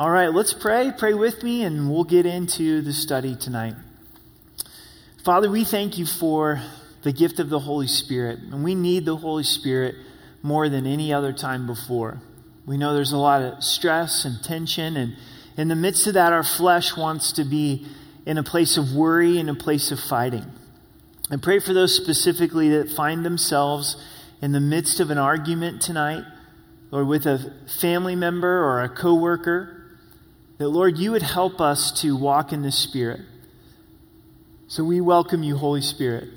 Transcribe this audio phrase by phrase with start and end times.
[0.00, 0.92] All right, let's pray.
[0.96, 3.74] Pray with me, and we'll get into the study tonight.
[5.26, 6.62] Father, we thank you for
[7.02, 9.96] the gift of the Holy Spirit, and we need the Holy Spirit
[10.42, 12.22] more than any other time before.
[12.64, 15.16] We know there's a lot of stress and tension, and
[15.58, 17.86] in the midst of that, our flesh wants to be
[18.24, 20.46] in a place of worry and a place of fighting.
[21.30, 24.02] I pray for those specifically that find themselves
[24.40, 26.24] in the midst of an argument tonight,
[26.90, 29.76] or with a family member or a coworker,
[30.60, 33.22] that Lord, you would help us to walk in the Spirit.
[34.68, 36.28] So we welcome you, Holy Spirit,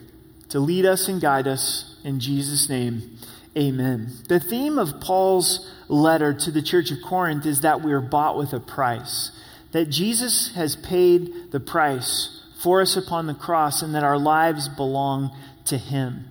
[0.47, 3.17] to lead us and guide us in Jesus' name.
[3.57, 4.13] Amen.
[4.29, 8.37] The theme of Paul's letter to the church of Corinth is that we are bought
[8.37, 9.37] with a price,
[9.73, 14.69] that Jesus has paid the price for us upon the cross, and that our lives
[14.69, 15.35] belong
[15.65, 16.29] to him.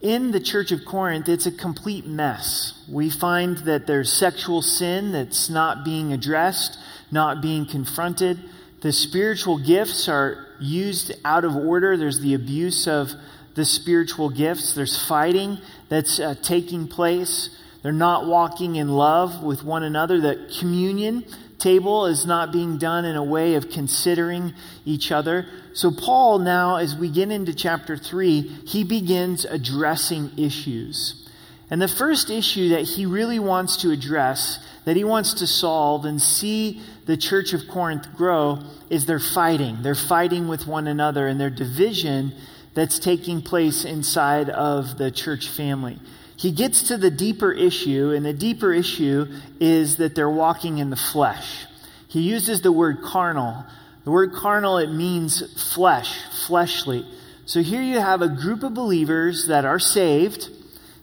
[0.00, 2.72] In the church of Corinth, it's a complete mess.
[2.88, 6.78] We find that there's sexual sin that's not being addressed,
[7.10, 8.38] not being confronted.
[8.80, 11.98] The spiritual gifts are used out of order.
[11.98, 13.10] There's the abuse of
[13.54, 14.72] the spiritual gifts.
[14.72, 15.58] There's fighting
[15.90, 17.50] that's uh, taking place.
[17.82, 20.18] They're not walking in love with one another.
[20.18, 21.26] The communion
[21.60, 25.46] table is not being done in a way of considering each other.
[25.72, 31.28] So, Paul, now, as we get into chapter 3, he begins addressing issues.
[31.70, 36.04] And the first issue that he really wants to address, that he wants to solve
[36.04, 39.82] and see the church of Corinth grow, is their fighting.
[39.82, 42.32] They're fighting with one another and their division
[42.74, 45.98] that's taking place inside of the church family.
[46.40, 49.26] He gets to the deeper issue, and the deeper issue
[49.60, 51.66] is that they're walking in the flesh.
[52.08, 53.66] He uses the word carnal.
[54.04, 55.42] The word carnal, it means
[55.74, 57.04] flesh, fleshly.
[57.44, 60.48] So here you have a group of believers that are saved,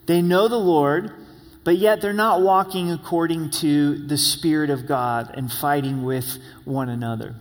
[0.07, 1.13] they know the Lord,
[1.63, 6.89] but yet they're not walking according to the Spirit of God and fighting with one
[6.89, 7.35] another.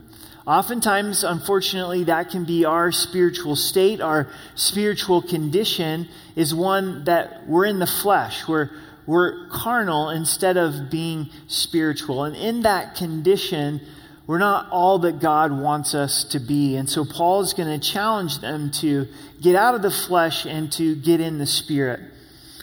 [0.46, 4.00] Oftentimes, unfortunately, that can be our spiritual state.
[4.00, 8.46] Our spiritual condition is one that we're in the flesh.
[8.46, 8.70] We're,
[9.06, 12.22] we're carnal instead of being spiritual.
[12.22, 13.80] And in that condition,
[14.28, 16.76] we're not all that God wants us to be.
[16.76, 19.08] And so Paul is going to challenge them to
[19.42, 21.98] get out of the flesh and to get in the spirit.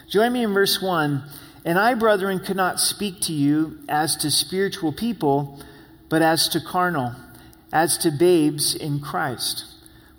[0.10, 1.22] Join me in verse 1.
[1.66, 5.60] And I, brethren, could not speak to you as to spiritual people,
[6.08, 7.14] but as to carnal
[7.74, 9.66] as to babes in Christ.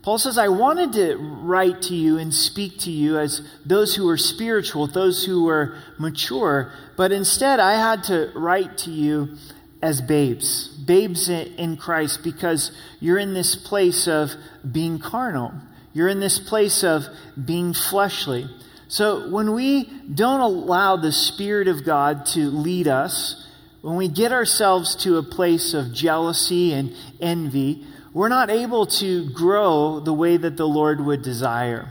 [0.03, 4.07] Paul says, I wanted to write to you and speak to you as those who
[4.11, 9.37] are spiritual, those who are mature, but instead I had to write to you
[9.81, 12.71] as babes, babes in Christ, because
[13.01, 14.31] you're in this place of
[14.71, 15.55] being carnal.
[15.95, 17.05] You're in this place of
[17.43, 18.49] being fleshly.
[18.89, 23.44] So when we don't allow the Spirit of God to lead us,
[23.85, 26.91] when we get ourselves to a place of jealousy and
[27.21, 27.85] envy,
[28.15, 31.91] we're not able to grow the way that the Lord would desire.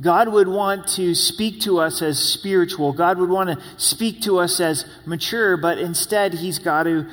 [0.00, 2.92] God would want to speak to us as spiritual.
[2.92, 7.08] God would want to speak to us as mature, but instead, He's got to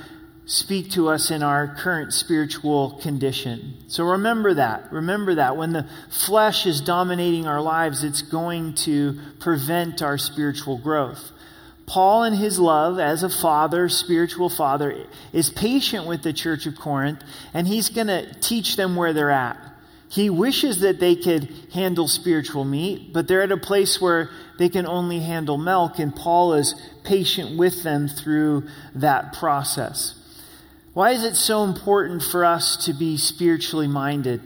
[0.46, 3.75] speak to us in our current spiritual condition.
[3.85, 4.91] So remember that.
[4.91, 5.56] Remember that.
[5.56, 11.31] When the flesh is dominating our lives, it's going to prevent our spiritual growth.
[11.88, 16.75] Paul, in his love as a father, spiritual father, is patient with the church of
[16.75, 17.22] Corinth,
[17.53, 19.57] and he's going to teach them where they're at.
[20.09, 24.69] He wishes that they could handle spiritual meat, but they're at a place where they
[24.69, 26.73] can only handle milk, and Paul is
[27.03, 30.13] patient with them through that process.
[30.94, 34.41] Why is it so important for us to be spiritually minded?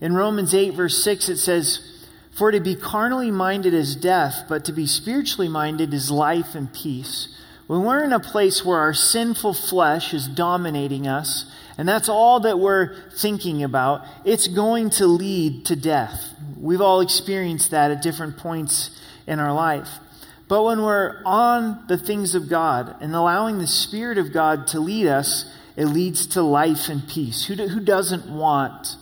[0.00, 1.95] In Romans 8, verse 6, it says,
[2.36, 6.72] for to be carnally minded is death, but to be spiritually minded is life and
[6.72, 7.28] peace.
[7.66, 12.40] When we're in a place where our sinful flesh is dominating us, and that's all
[12.40, 16.34] that we're thinking about, it's going to lead to death.
[16.60, 18.90] We've all experienced that at different points
[19.26, 19.88] in our life.
[20.48, 24.80] But when we're on the things of God and allowing the Spirit of God to
[24.80, 27.46] lead us, it leads to life and peace.
[27.46, 28.96] Who, do, who doesn't want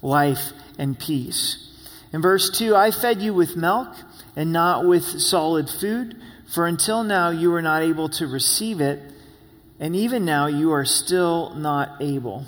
[0.00, 1.67] life and peace?
[2.12, 3.88] In verse 2, I fed you with milk
[4.34, 6.16] and not with solid food,
[6.46, 9.00] for until now you were not able to receive it,
[9.78, 12.44] and even now you are still not able.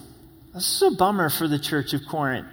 [0.54, 2.48] This is a bummer for the church of Corinth.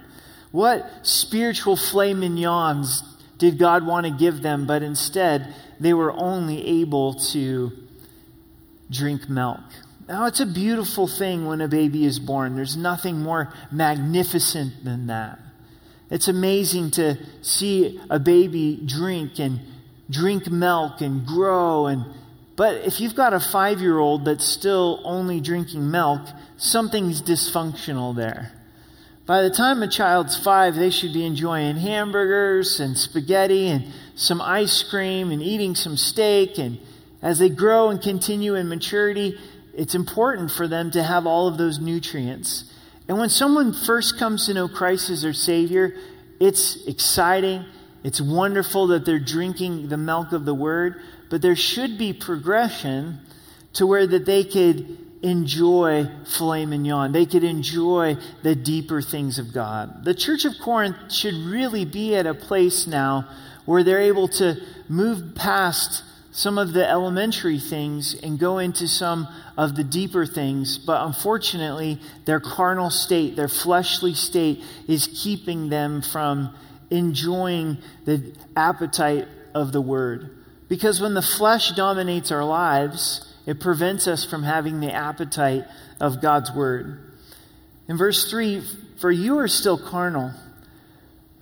[0.52, 3.02] What spiritual mignons
[3.38, 7.72] did God want to give them, but instead they were only able to
[8.90, 9.60] drink milk?
[10.08, 12.56] Now, it's a beautiful thing when a baby is born.
[12.56, 15.38] There's nothing more magnificent than that.
[16.10, 19.60] It's amazing to see a baby drink and
[20.10, 22.04] drink milk and grow and
[22.56, 26.22] But if you've got a five year old that's still only drinking milk,
[26.56, 28.52] something's dysfunctional there.
[29.26, 34.40] By the time a child's five, they should be enjoying hamburgers and spaghetti and some
[34.40, 36.58] ice cream and eating some steak.
[36.58, 36.78] And
[37.20, 39.38] as they grow and continue in maturity,
[39.74, 42.64] it's important for them to have all of those nutrients.
[43.08, 45.96] And when someone first comes to know Christ as their Savior,
[46.38, 47.64] it's exciting.
[48.04, 51.00] It's wonderful that they're drinking the milk of the Word
[51.30, 53.20] but there should be progression
[53.74, 57.12] to where that they could enjoy filet mignon.
[57.12, 60.04] They could enjoy the deeper things of God.
[60.04, 63.28] The church of Corinth should really be at a place now
[63.64, 64.56] where they're able to
[64.88, 66.02] move past
[66.38, 69.26] some of the elementary things and go into some
[69.56, 70.78] of the deeper things.
[70.78, 76.54] But unfortunately, their carnal state, their fleshly state, is keeping them from
[76.90, 80.30] enjoying the appetite of the word.
[80.68, 85.64] Because when the flesh dominates our lives, it prevents us from having the appetite
[86.00, 87.00] of God's word.
[87.88, 88.62] In verse 3,
[89.00, 90.30] for you are still carnal.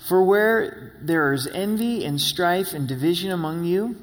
[0.09, 3.97] For where there is envy and strife and division among you,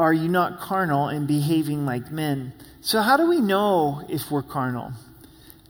[0.00, 2.52] are you not carnal and behaving like men?
[2.80, 4.92] So, how do we know if we're carnal?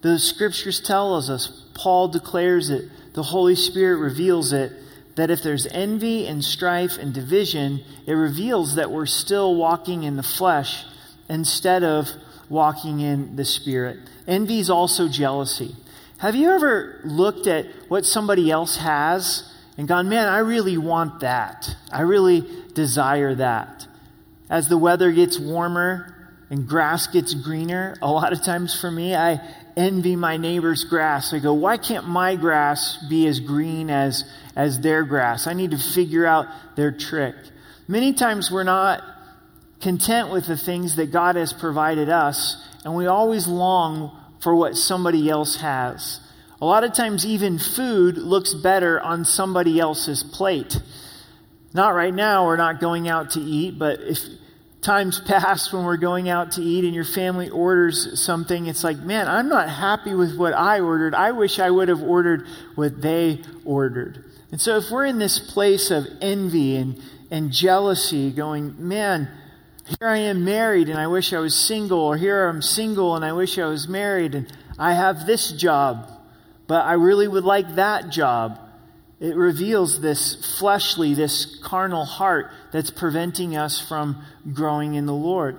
[0.03, 4.73] The scriptures tell us, Paul declares it, the Holy Spirit reveals it
[5.17, 10.17] that if there's envy and strife and division, it reveals that we're still walking in
[10.17, 10.85] the flesh
[11.29, 12.09] instead of
[12.49, 13.99] walking in the spirit.
[14.27, 15.75] Envy is also jealousy.
[16.19, 19.51] Have you ever looked at what somebody else has
[19.81, 21.75] and gone, man, I really want that.
[21.91, 23.87] I really desire that.
[24.51, 26.15] As the weather gets warmer
[26.51, 29.41] and grass gets greener, a lot of times for me, I
[29.77, 31.33] envy my neighbor's grass.
[31.33, 34.25] I go, why can't my grass be as green as
[34.57, 35.47] as their grass.
[35.47, 37.35] I need to figure out their trick.
[37.89, 39.03] Many times we're not
[39.81, 44.77] content with the things that God has provided us, and we always long for what
[44.77, 46.21] somebody else has.
[46.61, 50.79] A lot of times, even food looks better on somebody else's plate.
[51.73, 54.19] Not right now, we're not going out to eat, but if
[54.83, 58.99] times past when we're going out to eat and your family orders something, it's like,
[58.99, 61.15] man, I'm not happy with what I ordered.
[61.15, 64.25] I wish I would have ordered what they ordered.
[64.53, 67.01] And so, if we're in this place of envy and,
[67.31, 69.29] and jealousy, going, man,
[69.87, 73.25] here I am married and I wish I was single, or here I'm single and
[73.25, 76.11] I wish I was married, and I have this job,
[76.67, 78.59] but I really would like that job.
[79.21, 85.59] It reveals this fleshly, this carnal heart that's preventing us from growing in the Lord.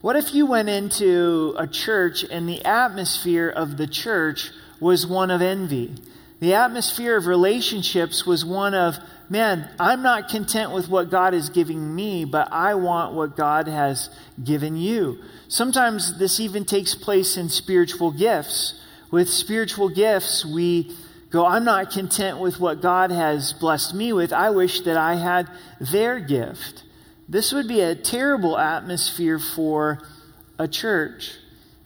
[0.00, 4.50] What if you went into a church and the atmosphere of the church
[4.80, 5.94] was one of envy?
[6.38, 8.96] The atmosphere of relationships was one of,
[9.28, 13.68] man, I'm not content with what God is giving me, but I want what God
[13.68, 14.10] has
[14.42, 15.18] given you.
[15.46, 18.80] Sometimes this even takes place in spiritual gifts.
[19.12, 20.96] With spiritual gifts, we
[21.32, 24.32] go, I'm not content with what God has blessed me with.
[24.32, 25.48] I wish that I had
[25.80, 26.84] their gift.
[27.28, 30.06] This would be a terrible atmosphere for
[30.58, 31.32] a church.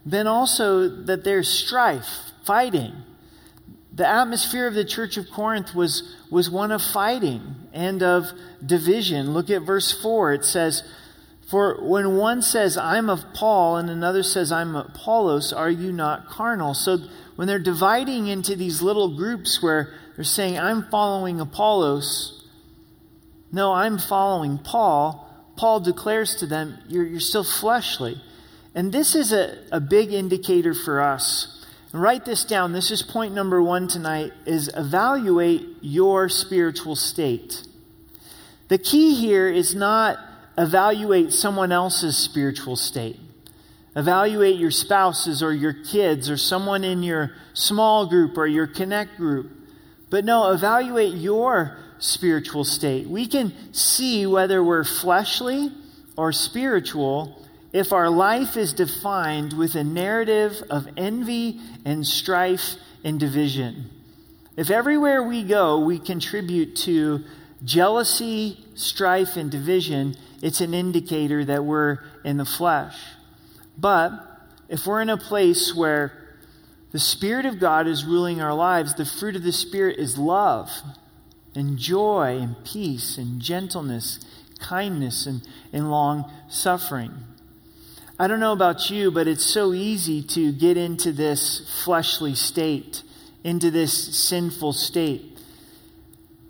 [0.05, 2.07] Then also that there's strife,
[2.45, 2.93] fighting.
[3.93, 8.25] The atmosphere of the church of Corinth was, was one of fighting and of
[8.63, 9.33] division.
[9.33, 10.33] Look at verse 4.
[10.33, 10.83] It says,
[11.49, 16.27] For when one says, I'm of Paul, and another says, I'm Apollos, are you not
[16.27, 16.73] carnal?
[16.73, 16.97] So
[17.35, 22.45] when they're dividing into these little groups where they're saying, I'm following Apollos,
[23.51, 25.23] no, I'm following Paul,
[25.55, 28.21] Paul declares to them, You're, you're still fleshly.
[28.75, 31.57] And this is a, a big indicator for us
[31.93, 32.73] write this down.
[32.73, 37.63] This is point number one tonight is evaluate your spiritual state.
[38.67, 40.19] The key here is not
[40.57, 43.19] evaluate someone else's spiritual state.
[43.95, 49.17] Evaluate your spouses or your kids or someone in your small group or your connect
[49.17, 49.51] group.
[50.09, 53.07] But no, evaluate your spiritual state.
[53.07, 55.71] We can see whether we're fleshly
[56.15, 63.19] or spiritual if our life is defined with a narrative of envy and strife and
[63.19, 63.89] division.
[64.55, 67.23] If everywhere we go we contribute to
[67.63, 72.95] jealousy, strife, and division, it's an indicator that we're in the flesh.
[73.77, 74.11] But
[74.69, 76.13] if we're in a place where
[76.91, 80.71] the Spirit of God is ruling our lives, the fruit of the Spirit is love
[81.55, 84.19] and joy and peace and gentleness,
[84.59, 85.41] kindness, and,
[85.73, 87.11] and long suffering.
[88.19, 93.03] I don't know about you, but it's so easy to get into this fleshly state,
[93.43, 95.36] into this sinful state.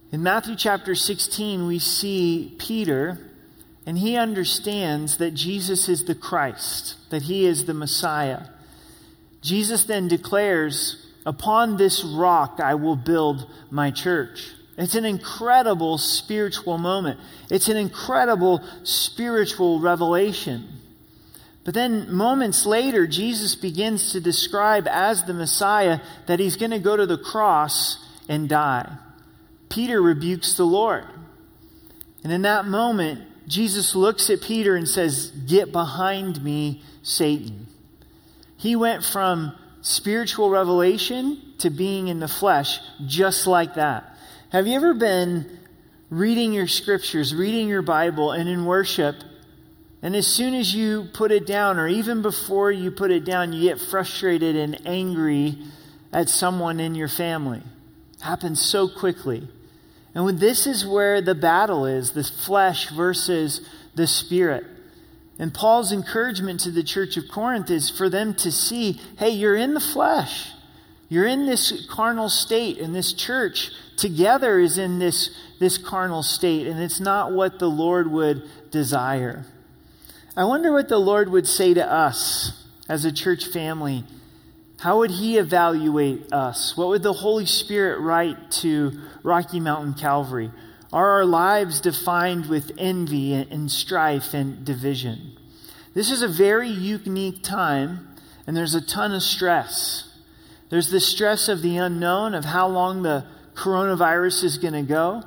[0.09, 3.19] In Matthew chapter 16, we see Peter,
[3.85, 8.43] and he understands that Jesus is the Christ, that he is the Messiah.
[9.41, 14.53] Jesus then declares, Upon this rock I will build my church.
[14.77, 17.19] It's an incredible spiritual moment.
[17.49, 20.69] It's an incredible spiritual revelation.
[21.65, 26.79] But then, moments later, Jesus begins to describe as the Messiah that he's going to
[26.79, 27.97] go to the cross
[28.29, 28.97] and die.
[29.69, 31.05] Peter rebukes the Lord.
[32.23, 37.67] And in that moment, Jesus looks at Peter and says, Get behind me, Satan.
[38.57, 44.17] He went from spiritual revelation to being in the flesh just like that.
[44.49, 45.59] Have you ever been
[46.09, 49.15] reading your scriptures, reading your Bible, and in worship,
[50.01, 53.51] and as soon as you put it down, or even before you put it down,
[53.51, 55.57] you get frustrated and angry
[56.13, 57.61] at someone in your family?
[58.21, 59.47] Happens so quickly.
[60.17, 63.61] And this is where the battle is the flesh versus
[63.93, 64.65] the spirit.
[65.37, 69.55] And Paul's encouragement to the church of Corinth is for them to see hey, you're
[69.55, 70.53] in the flesh.
[71.07, 76.67] You're in this carnal state, and this church together is in this, this carnal state,
[76.67, 79.45] and it's not what the Lord would desire.
[80.35, 84.03] I wonder what the Lord would say to us as a church family
[84.79, 86.77] how would He evaluate us?
[86.77, 88.91] What would the Holy Spirit write to
[89.23, 90.51] Rocky Mountain Calvary?
[90.93, 95.33] Are our lives defined with envy and strife and division?
[95.93, 98.07] This is a very unique time,
[98.45, 100.15] and there's a ton of stress.
[100.69, 105.23] There's the stress of the unknown, of how long the coronavirus is going to go.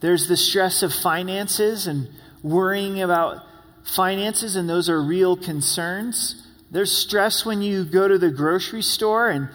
[0.00, 2.08] There's the stress of finances and
[2.42, 3.44] worrying about
[3.84, 6.45] finances, and those are real concerns.
[6.70, 9.48] There's stress when you go to the grocery store and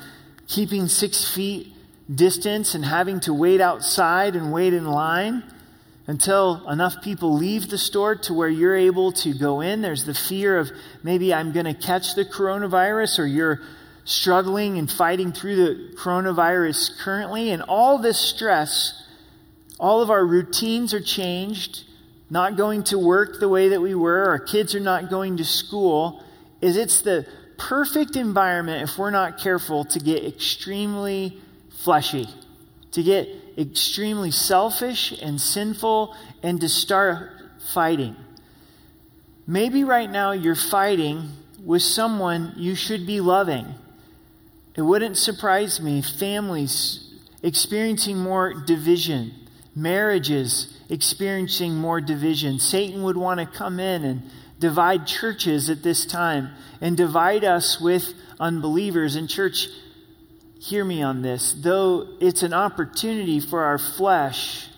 [0.48, 1.74] keeping six feet
[2.14, 5.44] distance and having to wait outside and wait in line
[6.08, 9.82] until enough people leave the store to where you're able to go in.
[9.82, 10.72] There's the fear of
[11.04, 13.62] maybe I'm going to catch the coronavirus or you're
[14.04, 17.52] struggling and fighting through the coronavirus currently.
[17.52, 19.06] And all this stress,
[19.80, 21.84] all of our routines are changed,
[22.30, 25.46] not going to work the way that we were, our kids are not going to
[25.46, 26.24] school
[26.62, 27.26] is it's the
[27.58, 31.38] perfect environment, if we're not careful, to get extremely
[31.84, 32.28] fleshy,
[32.92, 33.28] to get
[33.58, 37.32] extremely selfish and sinful, and to start
[37.74, 38.16] fighting.
[39.46, 41.30] Maybe right now you're fighting
[41.64, 43.66] with someone you should be loving.
[44.76, 47.14] It wouldn't surprise me families
[47.44, 49.34] experiencing more division,
[49.76, 52.60] marriages experiencing more division.
[52.60, 54.22] Satan would want to come in and
[54.62, 59.16] divide churches at this time and divide us with unbelievers.
[59.18, 59.68] And, church,
[60.60, 61.54] hear me on this.
[61.54, 64.70] Though it's an opportunity for our flesh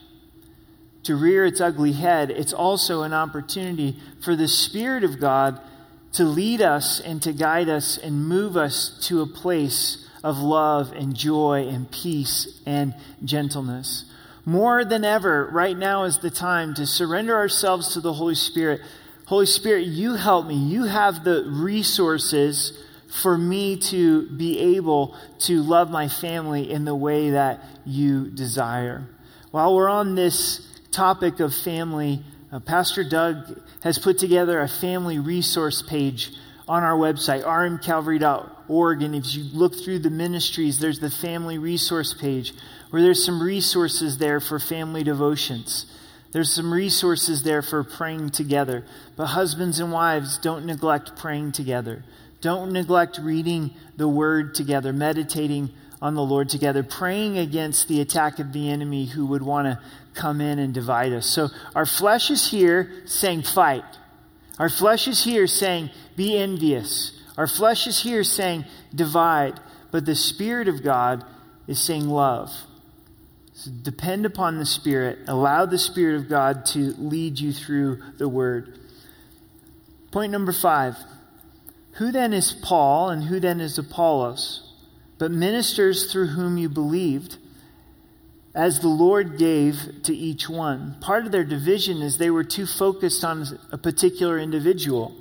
[1.03, 5.59] to rear its ugly head, it's also an opportunity for the Spirit of God
[6.13, 10.93] to lead us and to guide us and move us to a place of love
[10.93, 14.05] and joy and peace and gentleness.
[14.45, 18.81] More than ever, right now is the time to surrender ourselves to the Holy Spirit
[19.25, 20.55] Holy Spirit, you help me.
[20.55, 22.77] You have the resources
[23.21, 29.07] for me to be able to love my family in the way that you desire.
[29.51, 35.19] While we're on this topic of family, uh, Pastor Doug has put together a family
[35.19, 36.31] resource page
[36.67, 39.01] on our website, rmcalvary.org.
[39.03, 42.53] And if you look through the ministries, there's the family resource page
[42.89, 45.85] where there's some resources there for family devotions.
[46.33, 48.83] There's some resources there for praying together.
[49.15, 52.03] But husbands and wives, don't neglect praying together.
[52.41, 55.69] Don't neglect reading the word together, meditating
[56.01, 59.79] on the Lord together, praying against the attack of the enemy who would want to
[60.13, 61.25] come in and divide us.
[61.25, 63.85] So our flesh is here saying, fight.
[64.59, 67.17] Our flesh is here saying, be envious.
[67.37, 69.59] Our flesh is here saying, divide.
[69.91, 71.23] But the Spirit of God
[71.67, 72.51] is saying, love.
[73.53, 75.19] So depend upon the Spirit.
[75.27, 78.79] Allow the Spirit of God to lead you through the Word.
[80.11, 80.97] Point number five
[81.93, 84.71] Who then is Paul and who then is Apollos?
[85.19, 87.37] But ministers through whom you believed,
[88.55, 90.97] as the Lord gave to each one.
[90.99, 95.15] Part of their division is they were too focused on a particular individual.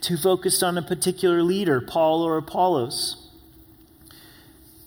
[0.00, 3.25] Too focused on a particular leader, Paul or Apollos.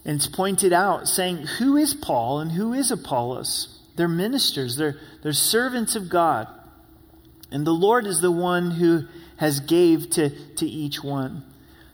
[0.05, 3.79] And it's pointed out saying, who is Paul and who is Apollos?
[3.95, 6.47] They're ministers, they're, they're servants of God.
[7.51, 9.05] And the Lord is the one who
[9.37, 11.43] has gave to, to each one.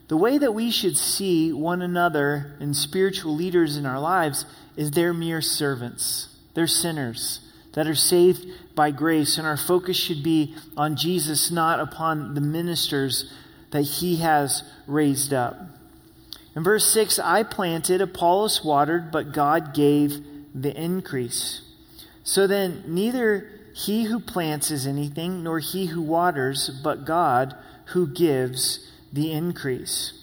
[0.08, 4.46] The way that we should see one another and spiritual leaders in our lives
[4.76, 6.28] is they're mere servants.
[6.54, 7.40] They're sinners
[7.74, 8.46] that are saved
[8.76, 13.34] by grace, and our focus should be on Jesus, not upon the ministers
[13.72, 15.56] that he has raised up.
[16.56, 21.62] In verse 6, I planted, Apollos watered, but God gave the increase.
[22.24, 27.56] So then, neither he who plants is anything, nor he who waters, but God
[27.88, 30.14] who gives the increase.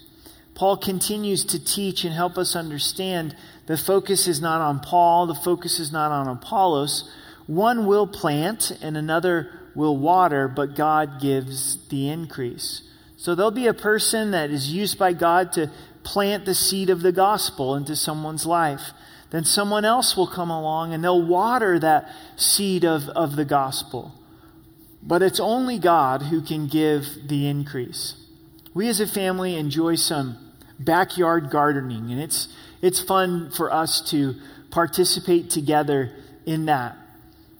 [0.55, 3.35] Paul continues to teach and help us understand
[3.65, 7.09] the focus is not on Paul, the focus is not on Apollos.
[7.47, 12.81] One will plant and another will water, but God gives the increase.
[13.17, 15.71] So there'll be a person that is used by God to
[16.03, 18.91] plant the seed of the gospel into someone's life.
[19.31, 24.13] Then someone else will come along and they'll water that seed of, of the gospel.
[25.01, 28.15] But it's only God who can give the increase.
[28.73, 30.37] We as a family enjoy some
[30.79, 32.47] backyard gardening, and it's,
[32.81, 34.35] it's fun for us to
[34.71, 36.11] participate together
[36.45, 36.97] in that.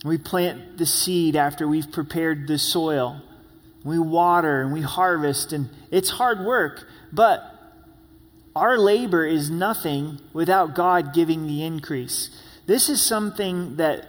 [0.03, 3.21] We plant the seed after we've prepared the soil.
[3.83, 7.52] We water and we harvest, and it's hard work, but
[8.55, 12.29] our labor is nothing without God giving the increase.
[12.65, 14.07] This is something that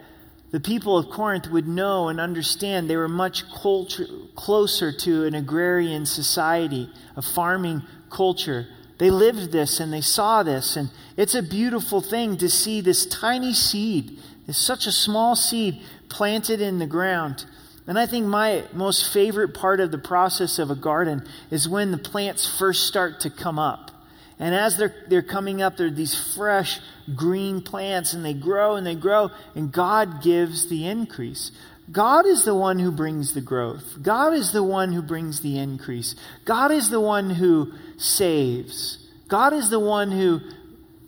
[0.50, 2.88] the people of Corinth would know and understand.
[2.88, 8.66] They were much culture, closer to an agrarian society, a farming culture.
[8.98, 13.06] They lived this and they saw this, and it's a beautiful thing to see this
[13.06, 17.46] tiny seed, it's such a small seed planted in the ground.
[17.86, 21.90] And I think my most favorite part of the process of a garden is when
[21.90, 23.90] the plants first start to come up.
[24.38, 26.80] And as they're, they're coming up, they're these fresh
[27.14, 31.52] green plants, and they grow and they grow, and God gives the increase.
[31.90, 34.02] God is the one who brings the growth.
[34.02, 36.16] God is the one who brings the increase.
[36.44, 38.98] God is the one who saves.
[39.28, 40.40] God is the one who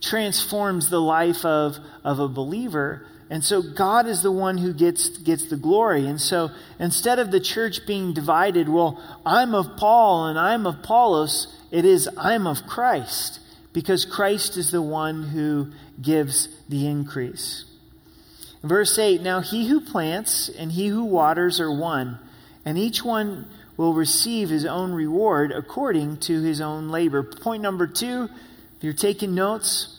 [0.02, 3.06] transforms the life of, of a believer.
[3.28, 6.06] And so God is the one who gets, gets the glory.
[6.06, 10.76] And so instead of the church being divided, well, I'm of Paul and I'm of
[10.76, 13.40] Apollos, it is I'm of Christ
[13.72, 17.64] because Christ is the one who gives the increase.
[18.62, 22.18] Verse 8 Now he who plants and he who waters are one,
[22.64, 27.22] and each one will receive his own reward according to his own labor.
[27.22, 28.28] Point number two,
[28.76, 29.95] if you're taking notes,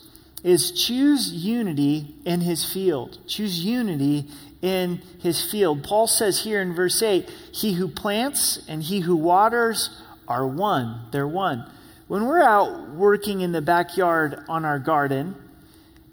[0.47, 3.17] is choose unity in his field.
[3.27, 4.23] Choose unity
[4.61, 5.83] in his field.
[5.83, 9.89] Paul says here in verse 8, He who plants and he who waters
[10.25, 11.01] are one.
[11.11, 11.69] They're one.
[12.07, 15.35] When we're out working in the backyard on our garden,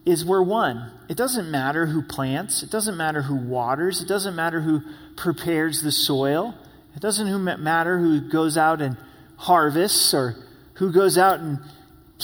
[0.04, 0.90] is we're one.
[1.08, 4.82] It doesn't matter who plants, it doesn't matter who waters, it doesn't matter who
[5.16, 6.54] prepares the soil,
[6.96, 8.96] it doesn't matter who goes out and
[9.36, 10.34] harvests or
[10.74, 11.60] who goes out and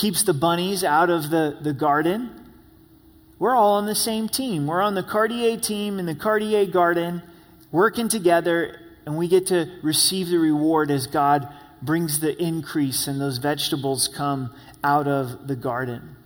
[0.01, 2.31] keeps the bunnies out of the, the garden.
[3.39, 4.67] We're all on the same team.
[4.67, 7.23] We're on the Cartier team in the Cartier garden,
[7.71, 13.21] working together, and we get to receive the reward as God brings the increase and
[13.21, 16.17] those vegetables come out of the garden.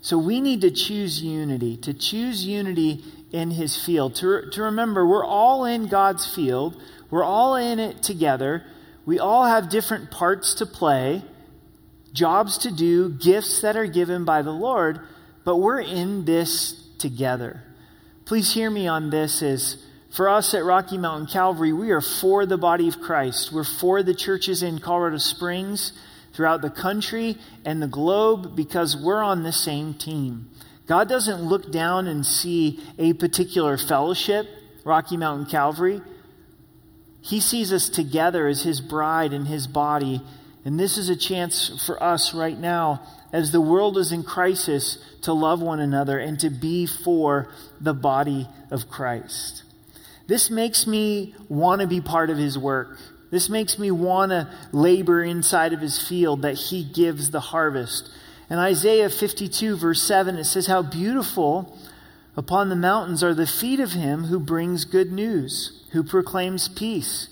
[0.00, 5.06] So we need to choose unity, to choose unity in his field, to, to remember
[5.06, 8.64] we're all in God's field, we're all in it together,
[9.06, 11.22] we all have different parts to play
[12.12, 15.00] jobs to do, gifts that are given by the Lord,
[15.44, 17.62] but we're in this together.
[18.24, 22.44] Please hear me on this is for us at Rocky Mountain Calvary, we are for
[22.44, 23.50] the body of Christ.
[23.50, 25.92] We're for the churches in Colorado Springs,
[26.32, 30.50] throughout the country and the globe because we're on the same team.
[30.86, 34.48] God doesn't look down and see a particular fellowship,
[34.84, 36.00] Rocky Mountain Calvary.
[37.20, 40.20] He sees us together as his bride and his body
[40.64, 44.98] and this is a chance for us right now, as the world is in crisis,
[45.22, 47.48] to love one another and to be for
[47.80, 49.64] the body of Christ.
[50.28, 52.98] This makes me want to be part of his work.
[53.30, 58.10] This makes me want to labor inside of his field that he gives the harvest.
[58.48, 61.76] In Isaiah 52, verse 7, it says, How beautiful
[62.36, 67.28] upon the mountains are the feet of him who brings good news, who proclaims peace,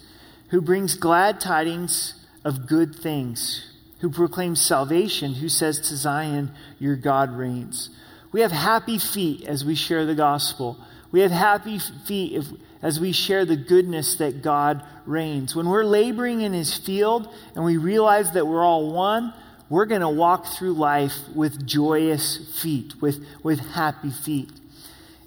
[0.48, 6.96] who brings glad tidings of good things, who proclaims salvation, who says to Zion, Your
[6.96, 7.90] God reigns.
[8.32, 10.78] We have happy feet as we share the gospel.
[11.12, 12.46] We have happy feet if,
[12.82, 15.56] as we share the goodness that God reigns.
[15.56, 19.34] When we're laboring in his field and we realize that we're all one,
[19.68, 24.50] we're going to walk through life with joyous feet, with, with happy feet.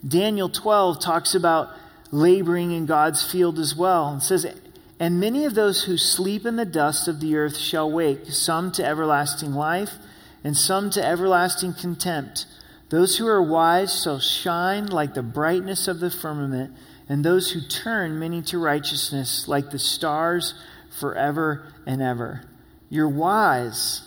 [0.06, 1.70] Daniel 12 talks about
[2.12, 4.10] laboring in God's field as well.
[4.10, 4.46] and says,
[5.04, 8.72] and many of those who sleep in the dust of the earth shall wake, some
[8.72, 9.96] to everlasting life,
[10.46, 12.46] and some to everlasting contempt.
[12.88, 16.74] Those who are wise shall shine like the brightness of the firmament,
[17.10, 20.54] and those who turn many to righteousness like the stars
[20.90, 22.44] forever and ever.
[22.88, 24.04] You're wise.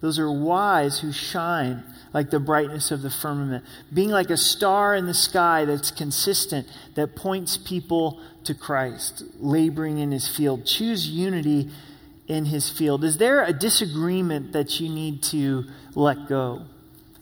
[0.00, 1.82] Those are wise who shine
[2.14, 6.66] like the brightness of the firmament, being like a star in the sky that's consistent,
[6.94, 10.64] that points people to Christ, laboring in his field.
[10.64, 11.70] Choose unity
[12.26, 13.04] in his field.
[13.04, 16.62] Is there a disagreement that you need to let go?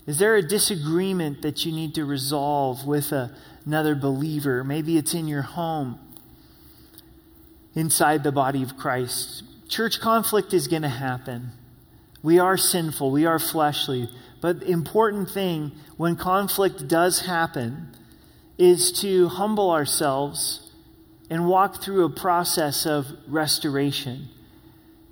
[0.06, 3.34] Is there a disagreement that you need to resolve with a,
[3.64, 4.62] another believer?
[4.62, 5.98] Maybe it's in your home,
[7.74, 9.42] inside the body of Christ.
[9.68, 11.50] Church conflict is going to happen.
[12.26, 14.08] We are sinful, we are fleshly.
[14.40, 17.94] But the important thing when conflict does happen
[18.58, 20.72] is to humble ourselves
[21.30, 24.26] and walk through a process of restoration.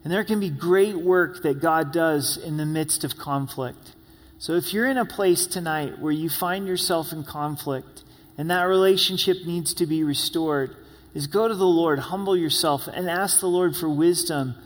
[0.02, 3.94] And there can be great work that God does in the midst of conflict.
[4.38, 8.02] So if you're in a place tonight where you find yourself in conflict
[8.36, 10.74] and that relationship needs to be restored,
[11.14, 14.56] is go to the Lord, humble yourself, and ask the Lord for wisdom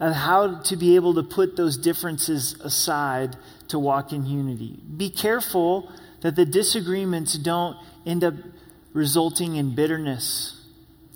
[0.00, 3.36] of how to be able to put those differences aside
[3.68, 4.80] to walk in unity.
[4.96, 8.34] Be careful that the disagreements don't end up
[8.92, 10.64] resulting in bitterness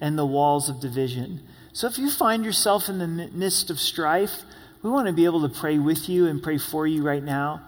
[0.00, 1.40] and the walls of division.
[1.72, 4.42] So if you find yourself in the midst of strife,
[4.82, 7.62] we want to be able to pray with you and pray for you right now.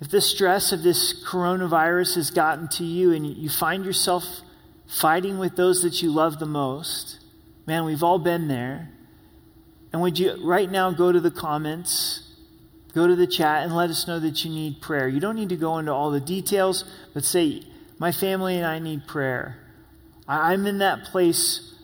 [0.00, 4.24] If the stress of this coronavirus has gotten to you and you find yourself
[4.86, 7.18] fighting with those that you love the most,
[7.66, 8.90] man, we've all been there.
[9.92, 12.22] And would you right now go to the comments,
[12.94, 15.08] go to the chat, and let us know that you need prayer?
[15.08, 17.62] You don't need to go into all the details, but say,
[17.98, 19.58] My family and I need prayer.
[20.26, 21.74] I'm in that place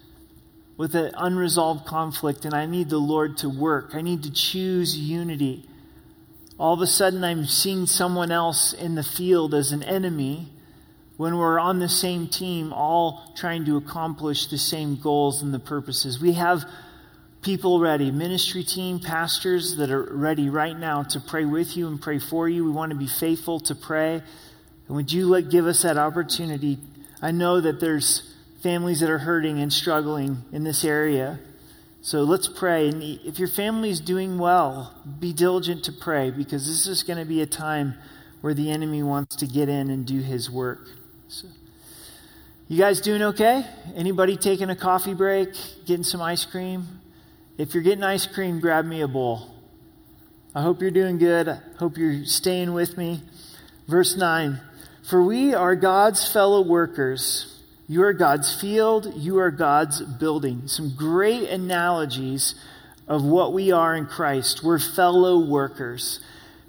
[0.77, 3.90] with an unresolved conflict, and I need the Lord to work.
[3.95, 5.67] I need to choose unity.
[6.59, 10.51] All of a sudden, I'm seeing someone else in the field as an enemy
[11.17, 15.61] when we're on the same team, all trying to accomplish the same goals and the
[15.61, 16.21] purposes.
[16.21, 16.64] We have
[17.44, 22.00] people ready, ministry team, pastors that are ready right now to pray with you and
[22.00, 22.64] pray for you.
[22.64, 24.22] We want to be faithful to pray.
[24.88, 26.78] And would you let, give us that opportunity?
[27.20, 31.38] I know that there's families that are hurting and struggling in this area.
[32.00, 32.88] So let's pray.
[32.88, 37.18] And if your family is doing well, be diligent to pray because this is going
[37.18, 37.94] to be a time
[38.40, 40.88] where the enemy wants to get in and do his work.
[41.28, 41.48] So,
[42.68, 43.66] you guys doing okay?
[43.94, 45.50] Anybody taking a coffee break,
[45.85, 47.00] getting some ice cream?
[47.57, 49.55] If you're getting ice cream, grab me a bowl.
[50.57, 51.49] I hope you're doing good.
[51.49, 53.23] I hope you're staying with me.
[53.87, 54.61] Verse 9
[55.05, 57.51] For we are God's fellow workers.
[57.87, 60.69] You are God's field, you are God's building.
[60.69, 62.55] Some great analogies
[63.07, 64.64] of what we are in Christ.
[64.64, 66.21] We're fellow workers.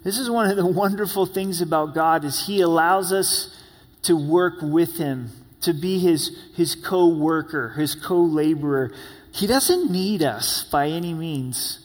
[0.03, 3.59] This is one of the wonderful things about God is he allows us
[4.03, 8.91] to work with him, to be his, his co-worker, his co-laborer.
[9.35, 11.79] He doesn't need us by any means,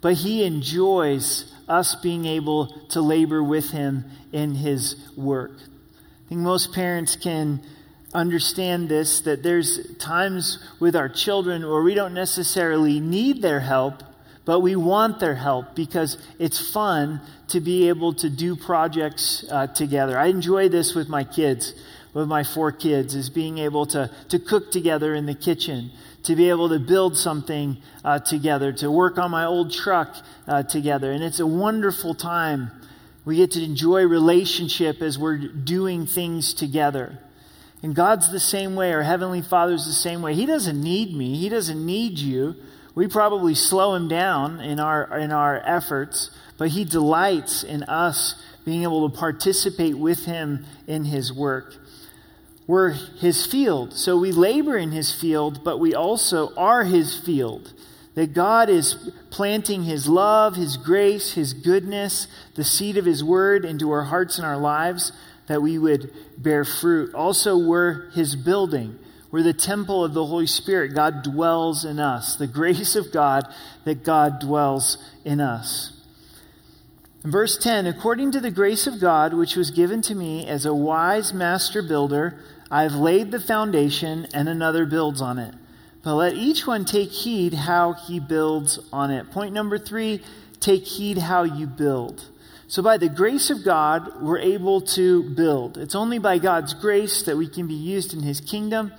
[0.00, 5.52] but he enjoys us being able to labor with him in his work.
[5.52, 7.60] I think most parents can
[8.14, 14.02] understand this that there's times with our children where we don't necessarily need their help,
[14.46, 19.66] but we want their help because it's fun to be able to do projects uh,
[19.66, 20.18] together.
[20.18, 21.74] I enjoy this with my kids,
[22.14, 25.90] with my four kids, is being able to, to cook together in the kitchen,
[26.24, 30.62] to be able to build something uh, together, to work on my old truck uh,
[30.62, 31.12] together.
[31.12, 32.70] And it's a wonderful time.
[33.24, 37.18] We get to enjoy relationship as we're doing things together.
[37.82, 40.34] And God's the same way, our Heavenly Father's the same way.
[40.34, 42.56] He doesn't need me, He doesn't need you.
[42.94, 48.34] We probably slow Him down in our, in our efforts, but He delights in us
[48.64, 51.76] being able to participate with Him in His work.
[52.68, 57.72] We're His field, so we labor in His field, but we also are His field.
[58.14, 63.64] That God is planting His love, His grace, His goodness, the seed of His word
[63.64, 65.10] into our hearts and our lives
[65.48, 67.14] that we would bear fruit.
[67.14, 68.98] Also, we're his building.
[69.30, 70.94] We're the temple of the Holy Spirit.
[70.94, 72.36] God dwells in us.
[72.36, 73.44] The grace of God
[73.84, 75.97] that God dwells in us.
[77.28, 80.72] Verse 10, according to the grace of God which was given to me as a
[80.72, 82.38] wise master builder,
[82.70, 85.54] I have laid the foundation and another builds on it.
[86.02, 89.30] But let each one take heed how he builds on it.
[89.30, 90.22] Point number three
[90.58, 92.24] take heed how you build.
[92.66, 95.76] So, by the grace of God, we're able to build.
[95.76, 98.90] It's only by God's grace that we can be used in His kingdom.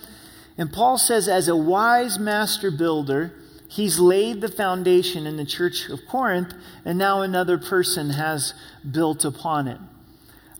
[0.55, 3.33] And Paul says, as a wise master builder,
[3.69, 6.53] he's laid the foundation in the church of Corinth,
[6.83, 8.53] and now another person has
[8.89, 9.79] built upon it.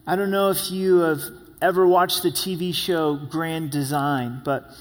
[0.08, 1.22] I don't know if you have
[1.62, 4.72] ever watched the TV show Grand Design, but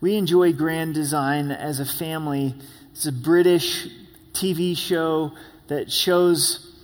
[0.00, 2.54] we enjoy Grand Design as a family.
[2.92, 3.88] It's a British
[4.32, 5.32] TV show
[5.68, 6.74] that shows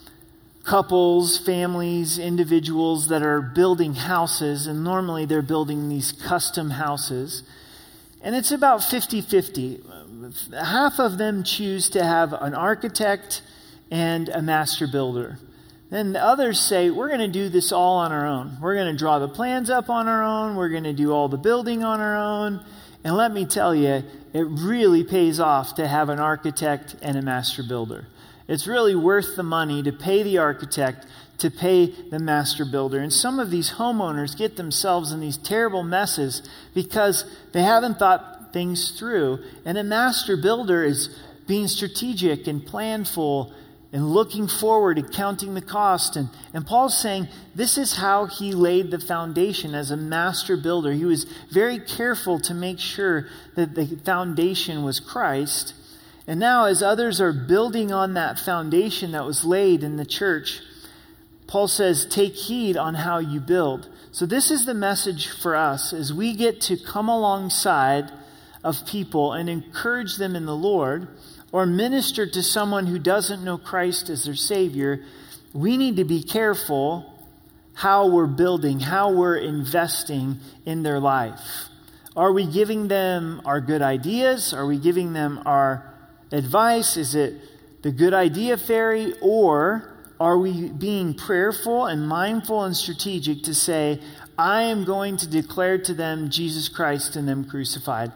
[0.65, 7.43] couples, families, individuals that are building houses, and normally they're building these custom houses.
[8.23, 9.81] And it's about 50 50.
[10.53, 13.43] Half of them choose to have an architect
[13.91, 15.39] and a master builder.
[15.91, 18.57] Then the others say, We're going to do this all on our own.
[18.61, 20.57] We're going to draw the plans up on our own.
[20.57, 22.65] We're going to do all the building on our own.
[23.05, 27.23] And let me tell you, it really pays off to have an architect and a
[27.23, 28.07] master builder.
[28.49, 31.07] It's really worth the money to pay the architect,
[31.39, 32.99] to pay the master builder.
[33.01, 38.32] And some of these homeowners get themselves in these terrible messes because they haven't thought
[38.53, 39.41] things through.
[39.65, 41.09] And a master builder is
[41.47, 43.53] being strategic and planful
[43.93, 46.17] and looking forward and counting the cost.
[46.17, 50.93] And, and Paul's saying this is how he laid the foundation as a master builder.
[50.93, 55.75] He was very careful to make sure that the foundation was Christ.
[56.27, 60.61] And now, as others are building on that foundation that was laid in the church,
[61.47, 63.89] Paul says, take heed on how you build.
[64.13, 68.11] So this is the message for us as we get to come alongside
[68.65, 71.09] of people and encourage them in the Lord
[71.51, 75.05] or minister to someone who doesn't know Christ as their Savior,
[75.53, 77.09] we need to be careful
[77.75, 81.69] how we're building, how we're investing in their life.
[82.15, 84.53] Are we giving them our good ideas?
[84.53, 85.95] Are we giving them our
[86.31, 86.97] advice?
[86.97, 87.35] Is it
[87.83, 89.15] the good idea fairy?
[89.21, 94.01] Or are we being prayerful and mindful and strategic to say,
[94.39, 98.13] I am going to declare to them Jesus Christ and them crucified?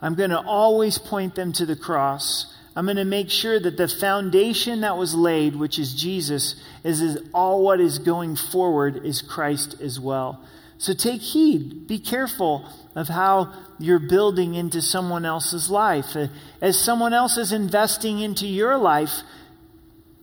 [0.00, 2.54] I'm going to always point them to the cross.
[2.76, 7.00] I'm going to make sure that the foundation that was laid, which is Jesus, is,
[7.00, 10.40] is all what is going forward is Christ as well.
[10.78, 11.88] So take heed.
[11.88, 16.14] Be careful of how you're building into someone else's life.
[16.14, 16.28] Uh,
[16.60, 19.22] as someone else is investing into your life,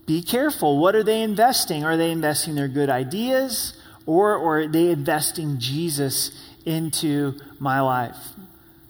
[0.05, 0.79] be careful.
[0.79, 1.83] What are they investing?
[1.83, 6.31] Are they investing their good ideas or, or are they investing Jesus
[6.65, 8.15] into my life?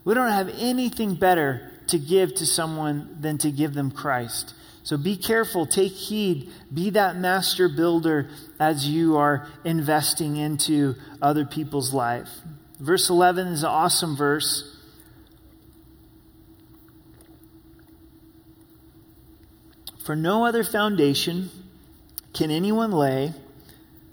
[0.06, 4.54] We don't have anything better to give to someone than to give them Christ.
[4.84, 11.44] So be careful, take heed, be that master builder as you are investing into other
[11.44, 12.30] people's life.
[12.80, 14.72] Verse 11 is an awesome verse.
[20.04, 21.50] For no other foundation
[22.34, 23.34] can anyone lay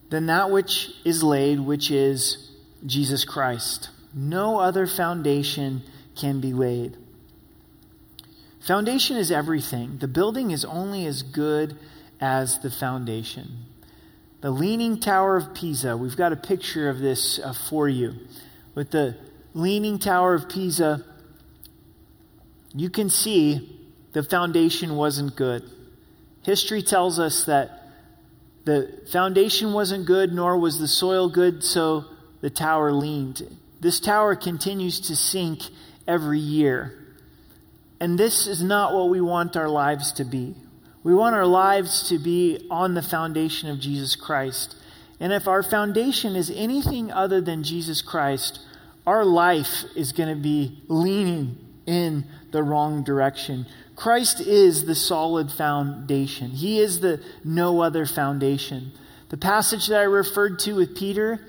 [0.08, 2.50] than that which is laid, which is
[2.86, 3.90] Jesus Christ.
[4.14, 5.82] No other foundation
[6.16, 6.96] can be laid.
[8.60, 9.98] Foundation is everything.
[9.98, 11.76] The building is only as good
[12.20, 13.66] as the foundation.
[14.40, 18.14] The Leaning Tower of Pisa, we've got a picture of this uh, for you.
[18.74, 19.16] With the
[19.54, 21.04] Leaning Tower of Pisa,
[22.74, 23.78] you can see
[24.12, 25.62] the foundation wasn't good.
[26.42, 27.82] History tells us that
[28.64, 32.04] the foundation wasn't good, nor was the soil good, so
[32.40, 33.48] the tower leaned.
[33.82, 35.62] This tower continues to sink
[36.06, 36.96] every year.
[37.98, 40.54] And this is not what we want our lives to be.
[41.02, 44.76] We want our lives to be on the foundation of Jesus Christ.
[45.18, 48.60] And if our foundation is anything other than Jesus Christ,
[49.04, 53.66] our life is going to be leaning in the wrong direction.
[53.96, 58.92] Christ is the solid foundation, He is the no other foundation.
[59.30, 61.40] The passage that I referred to with Peter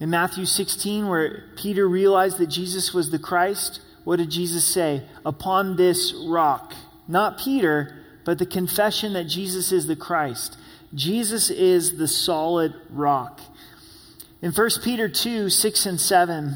[0.00, 5.02] in Matthew 16, where Peter realized that Jesus was the Christ, what did Jesus say?
[5.26, 6.72] Upon this rock.
[7.08, 10.56] Not Peter, but the confession that Jesus is the Christ.
[10.94, 13.40] Jesus is the solid rock.
[14.40, 16.54] In 1 Peter 2 6 and 7,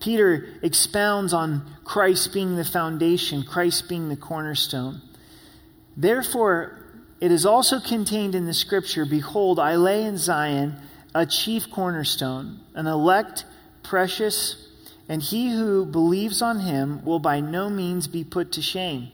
[0.00, 5.02] Peter expounds on Christ being the foundation, Christ being the cornerstone.
[5.96, 6.78] Therefore,
[7.20, 10.76] it is also contained in the scripture Behold, I lay in Zion
[11.16, 13.46] a chief cornerstone, an elect,
[13.82, 14.68] precious,
[15.08, 19.08] and he who believes on him will by no means be put to shame.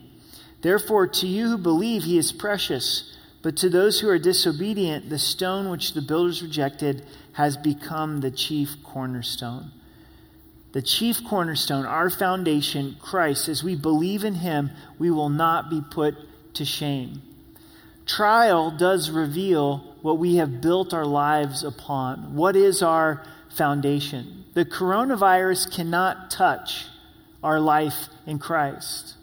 [0.61, 3.15] Therefore, to you who believe, he is precious.
[3.41, 8.31] But to those who are disobedient, the stone which the builders rejected has become the
[8.31, 9.71] chief cornerstone.
[10.73, 15.81] The chief cornerstone, our foundation, Christ, as we believe in him, we will not be
[15.89, 16.15] put
[16.55, 17.21] to shame.
[18.05, 22.35] Trial does reveal what we have built our lives upon.
[22.35, 24.43] What is our foundation?
[24.53, 26.85] the coronavirus cannot touch
[27.43, 29.15] our life in Christ.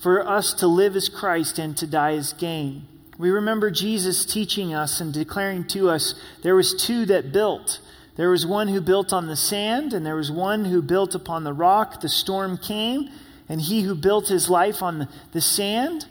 [0.00, 2.86] For us to live as Christ and to die as gain.
[3.16, 7.80] We remember Jesus teaching us and declaring to us there was two that built.
[8.16, 11.44] There was one who built on the sand, and there was one who built upon
[11.44, 12.00] the rock.
[12.00, 13.08] The storm came,
[13.48, 16.06] and he who built his life on the, the sand,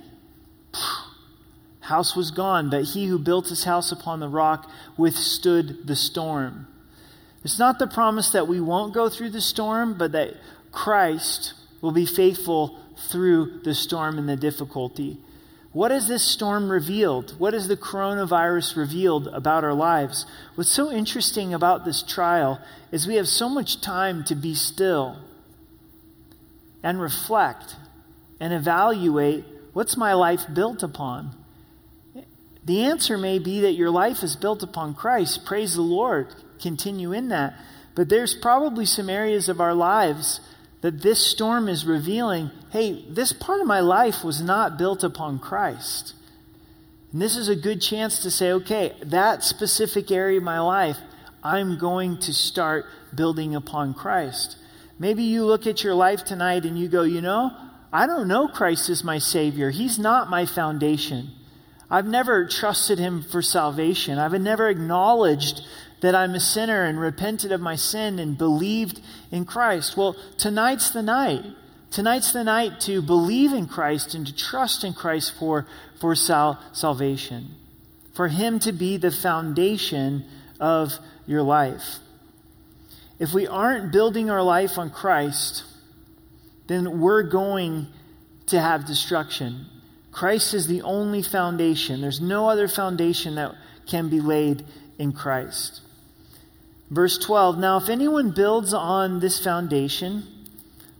[1.88, 2.70] house was gone.
[2.70, 6.68] But he who built his house upon the rock withstood the storm.
[7.44, 10.36] It's not the promise that we won't go through the storm, but that
[10.72, 12.78] Christ will be faithful
[13.10, 15.18] through the storm and the difficulty.
[15.72, 17.36] What has this storm revealed?
[17.38, 20.26] What has the coronavirus revealed about our lives?
[20.56, 22.60] What's so interesting about this trial
[22.92, 25.20] is we have so much time to be still
[26.82, 27.76] and reflect
[28.40, 31.37] and evaluate what's my life built upon?
[32.68, 35.46] The answer may be that your life is built upon Christ.
[35.46, 36.36] Praise the Lord.
[36.62, 37.58] Continue in that.
[37.96, 40.42] But there's probably some areas of our lives
[40.82, 45.40] that this storm is revealing hey, this part of my life was not built upon
[45.40, 46.14] Christ.
[47.14, 50.98] And this is a good chance to say, okay, that specific area of my life,
[51.42, 54.58] I'm going to start building upon Christ.
[55.00, 57.56] Maybe you look at your life tonight and you go, you know,
[57.94, 59.70] I don't know Christ as my Savior.
[59.70, 61.32] He's not my foundation.
[61.90, 64.20] I've never trusted Him for salvation.
[64.20, 65.62] I've never acknowledged
[66.02, 69.98] that I'm a sinner and repented of my sin and believed in Christ.
[69.98, 71.44] Well, tonight's the night.
[71.90, 75.66] Tonight's the night to believe in Christ and to trust in Christ for,
[76.00, 77.56] for sal- salvation,
[78.14, 80.26] for Him to be the foundation
[80.60, 80.94] of
[81.26, 82.00] your life.
[83.20, 85.64] If we aren't building our life on Christ,
[86.68, 87.88] then we're going
[88.48, 89.66] to have destruction.
[90.18, 92.02] Christ is the only foundation.
[92.02, 93.54] There's no other foundation that
[93.86, 94.66] can be laid
[94.98, 95.82] in Christ.
[96.90, 100.24] Verse 12 Now, if anyone builds on this foundation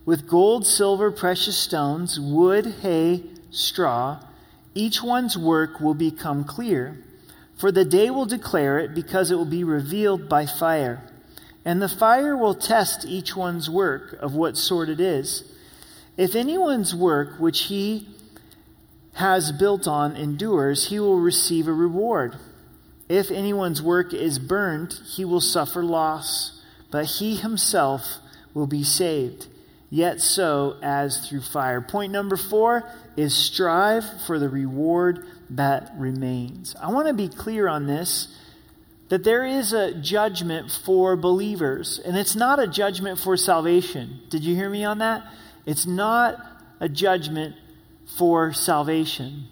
[0.06, 4.20] with gold, silver, precious stones, wood, hay, straw,
[4.76, 7.02] each one's work will become clear.
[7.56, 11.02] For the day will declare it, because it will be revealed by fire.
[11.64, 15.42] And the fire will test each one's work of what sort it is.
[16.16, 18.06] If anyone's work which he
[19.18, 22.36] has built on endures, he will receive a reward.
[23.08, 28.18] If anyone's work is burned, he will suffer loss, but he himself
[28.54, 29.48] will be saved,
[29.90, 31.80] yet so as through fire.
[31.80, 36.76] Point number four is strive for the reward that remains.
[36.80, 38.28] I want to be clear on this
[39.08, 44.20] that there is a judgment for believers, and it's not a judgment for salvation.
[44.28, 45.24] Did you hear me on that?
[45.66, 46.36] It's not
[46.78, 47.56] a judgment
[48.16, 49.44] for salvation.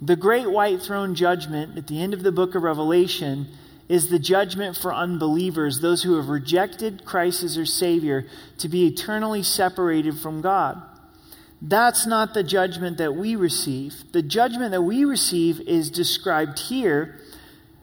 [0.00, 3.48] The great white throne judgment at the end of the book of Revelation
[3.88, 8.26] is the judgment for unbelievers, those who have rejected Christ as their Savior,
[8.58, 10.82] to be eternally separated from God.
[11.62, 13.94] That's not the judgment that we receive.
[14.12, 17.18] The judgment that we receive is described here.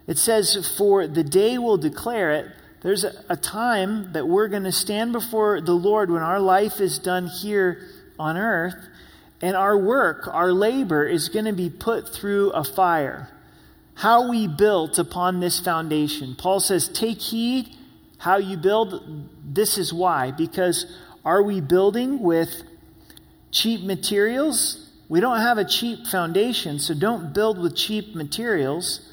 [0.06, 2.46] It says, For the day will declare it.
[2.82, 6.98] There's a, time that we're going to stand before the Lord when our life is
[6.98, 7.80] done here
[8.18, 8.76] on earth
[9.44, 13.28] and our work, our labor, is going to be put through a fire.
[13.92, 16.34] How we built upon this foundation.
[16.34, 17.68] Paul says, Take heed
[18.16, 19.28] how you build.
[19.44, 20.30] This is why.
[20.30, 20.86] Because
[21.26, 22.62] are we building with
[23.50, 24.90] cheap materials?
[25.10, 29.12] We don't have a cheap foundation, so don't build with cheap materials.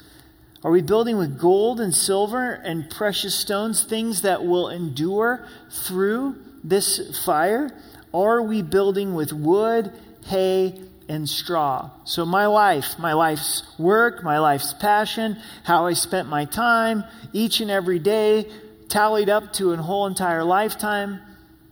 [0.64, 6.36] Are we building with gold and silver and precious stones, things that will endure through
[6.64, 7.70] this fire?
[8.14, 9.92] Are we building with wood
[10.24, 11.90] hay, and straw.
[12.04, 17.60] So, my life, my life's work, my life's passion, how I spent my time each
[17.60, 18.50] and every day,
[18.88, 21.20] tallied up to a whole entire lifetime.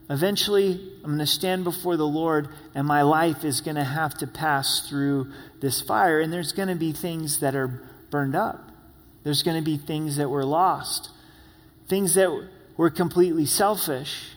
[0.09, 4.19] Eventually, I'm going to stand before the Lord, and my life is going to have
[4.19, 6.21] to pass through this fire.
[6.21, 8.71] And there's going to be things that are burned up,
[9.23, 11.11] there's going to be things that were lost,
[11.89, 14.31] things that were completely selfish,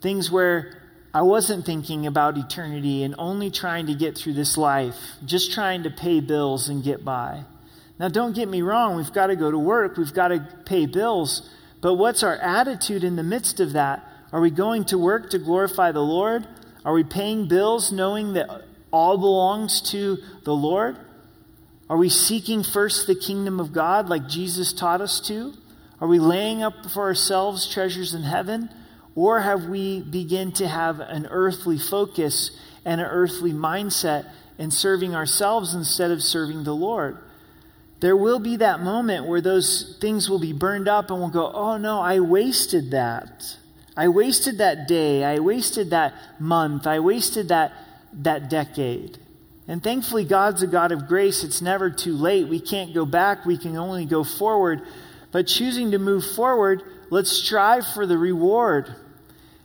[0.00, 0.79] things where
[1.12, 5.82] I wasn't thinking about eternity and only trying to get through this life, just trying
[5.82, 7.44] to pay bills and get by.
[7.98, 10.86] Now, don't get me wrong, we've got to go to work, we've got to pay
[10.86, 14.06] bills, but what's our attitude in the midst of that?
[14.32, 16.46] Are we going to work to glorify the Lord?
[16.84, 18.48] Are we paying bills knowing that
[18.92, 20.96] all belongs to the Lord?
[21.88, 25.54] Are we seeking first the kingdom of God like Jesus taught us to?
[26.00, 28.70] Are we laying up for ourselves treasures in heaven?
[29.20, 32.52] Or have we begin to have an earthly focus
[32.86, 34.24] and an earthly mindset
[34.56, 37.18] in serving ourselves instead of serving the Lord?
[38.00, 41.52] There will be that moment where those things will be burned up and we'll go,
[41.52, 43.58] oh no, I wasted that.
[43.94, 45.22] I wasted that day.
[45.22, 46.86] I wasted that month.
[46.86, 47.74] I wasted that,
[48.14, 49.18] that decade.
[49.68, 51.44] And thankfully, God's a God of grace.
[51.44, 52.48] It's never too late.
[52.48, 54.80] We can't go back, we can only go forward.
[55.30, 58.94] But choosing to move forward, let's strive for the reward.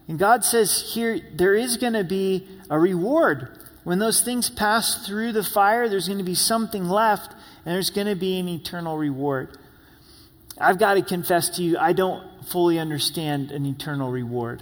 [0.07, 3.59] And God says here, there is going to be a reward.
[3.83, 7.31] When those things pass through the fire, there's going to be something left,
[7.65, 9.57] and there's going to be an eternal reward.
[10.57, 14.61] I've got to confess to you, I don't fully understand an eternal reward.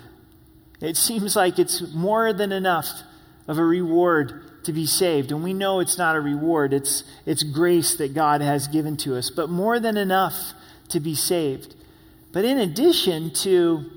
[0.82, 3.04] It seems like it's more than enough
[3.48, 5.32] of a reward to be saved.
[5.32, 9.16] And we know it's not a reward, it's, it's grace that God has given to
[9.16, 10.54] us, but more than enough
[10.90, 11.76] to be saved.
[12.32, 13.92] But in addition to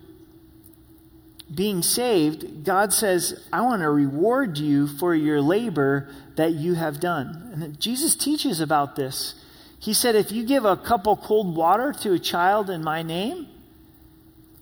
[1.55, 7.01] being saved, God says, I want to reward you for your labor that you have
[7.01, 7.51] done.
[7.53, 9.34] And Jesus teaches about this.
[9.78, 13.03] He said, If you give a cup of cold water to a child in my
[13.03, 13.47] name,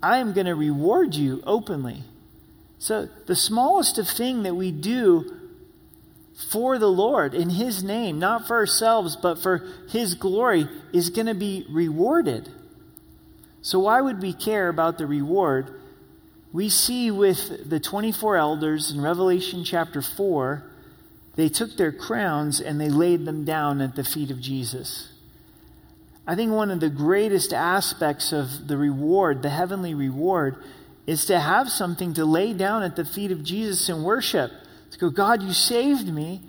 [0.02, 2.02] I am going to reward you openly.
[2.78, 5.40] So, the smallest of thing that we do
[6.50, 11.28] for the Lord in His name, not for ourselves, but for His glory, is going
[11.28, 12.50] to be rewarded.
[13.62, 15.80] So, why would we care about the reward?
[16.54, 20.62] We see with the 24 elders in Revelation chapter 4,
[21.34, 25.08] they took their crowns and they laid them down at the feet of Jesus.
[26.28, 30.62] I think one of the greatest aspects of the reward, the heavenly reward,
[31.08, 34.52] is to have something to lay down at the feet of Jesus in worship.
[34.92, 36.40] To go, God, you saved me.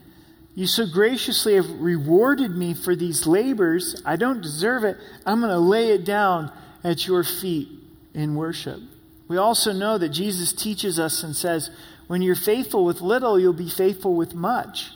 [0.53, 4.03] You so graciously have rewarded me for these labors.
[4.05, 4.97] I don't deserve it.
[5.25, 6.51] I'm going to lay it down
[6.83, 7.69] at your feet
[8.13, 8.81] in worship.
[9.27, 11.71] We also know that Jesus teaches us and says,
[12.07, 14.91] when you're faithful with little, you'll be faithful with much.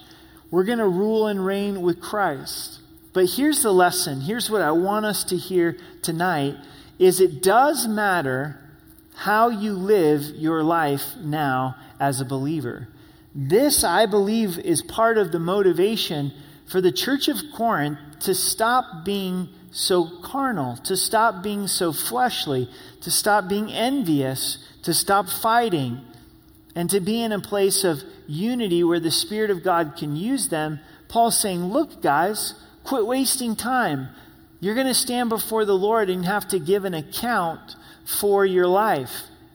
[0.52, 2.80] We're going to rule and reign with Christ.
[3.14, 4.22] But here's the lesson.
[4.22, 6.56] Here's what I want us to hear tonight
[7.00, 8.60] is it does matter
[9.16, 12.88] how you live your life now as a believer.
[13.34, 16.34] This, I believe, is part of the motivation
[16.68, 22.70] for the church of Corinth to stop being so carnal, to stop being so fleshly,
[23.02, 26.02] to stop being envious, to stop fighting,
[26.76, 30.50] and to be in a place of unity where the Spirit of God can use
[30.50, 30.80] them.
[31.08, 32.54] Paul's saying, Look, guys,
[32.90, 34.10] Quit wasting time.
[34.60, 38.66] You're going to stand before the Lord and have to give an account for your
[38.66, 39.12] life.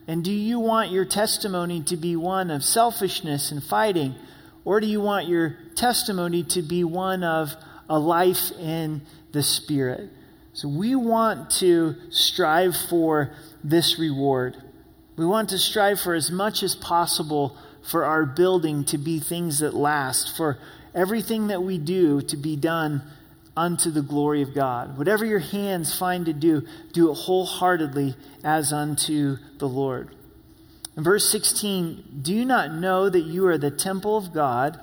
[0.07, 4.15] And do you want your testimony to be one of selfishness and fighting?
[4.63, 7.53] Or do you want your testimony to be one of
[7.89, 9.01] a life in
[9.35, 10.09] the Spirit?
[10.53, 13.31] So we want to strive for
[13.61, 14.55] this reward.
[15.17, 19.59] We want to strive for as much as possible for our building to be things
[19.59, 20.57] that last, for
[20.95, 23.03] everything that we do to be done
[23.57, 24.97] unto the glory of God.
[24.97, 30.15] Whatever your hands find to do, do it wholeheartedly as unto the Lord.
[30.95, 34.79] In verse 16, do you not know that you are the temple of God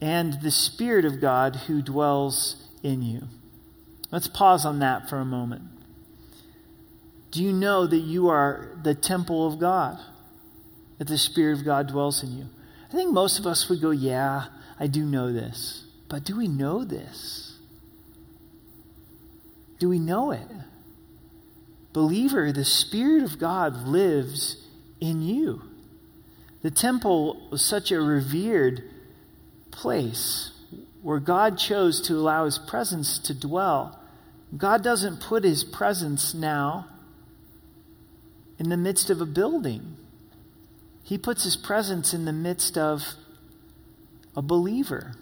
[0.00, 3.28] and the Spirit of God who dwells in you?
[4.10, 5.62] Let's pause on that for a moment.
[7.30, 9.98] Do you know that you are the temple of God?
[10.98, 12.46] That the Spirit of God dwells in you?
[12.88, 14.46] I think most of us would go, Yeah,
[14.78, 15.84] I do know this.
[16.08, 17.58] But do we know this?
[19.78, 20.48] Do we know it?
[21.92, 24.66] Believer, the Spirit of God lives
[25.00, 25.62] in you.
[26.62, 28.82] The temple was such a revered
[29.70, 30.52] place
[31.06, 33.96] where God chose to allow His presence to dwell.
[34.56, 36.88] God doesn't put His presence now
[38.58, 39.96] in the midst of a building,
[41.04, 43.14] He puts His presence in the midst of
[44.34, 45.14] a believer.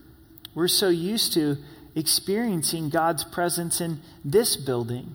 [0.54, 1.58] We're so used to
[1.94, 5.14] experiencing God's presence in this building.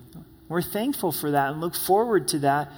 [0.49, 2.71] We're thankful for that and look forward to that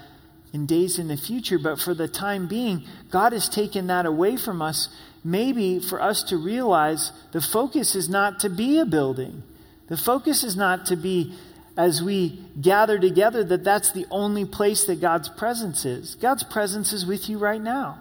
[0.53, 1.59] in days in the future.
[1.59, 4.87] But for the time being, God has taken that away from us,
[5.23, 9.43] maybe for us to realize the focus is not to be a building.
[9.87, 11.33] The focus is not to be,
[11.77, 16.15] as we gather together, that that's the only place that God's presence is.
[16.15, 17.99] God's presence is with you right now.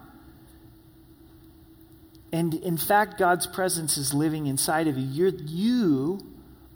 [2.33, 5.07] And in fact, God's presence is living inside of you.
[5.07, 6.21] You're, you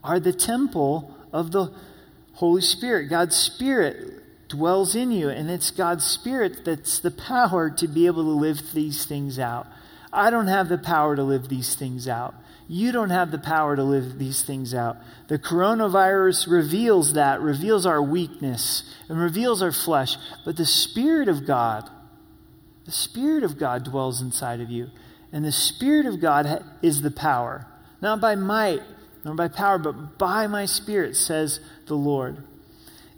[0.03, 1.73] are the temple of the
[2.35, 3.09] Holy Spirit.
[3.09, 8.25] God's Spirit dwells in you, and it's God's Spirit that's the power to be able
[8.25, 9.67] to live these things out.
[10.15, 12.35] I don't have the power to live these things out.
[12.67, 14.97] You don't have the power to live these things out.
[15.29, 20.17] The coronavirus reveals that, reveals our weakness, and reveals our flesh.
[20.45, 21.91] But the Spirit of God,
[22.87, 24.91] the Spirit of God dwells inside of you.
[25.31, 27.67] And the Spirit of God is the power,
[28.01, 28.81] not by might
[29.25, 32.45] nor by power, but by my Spirit, says the Lord.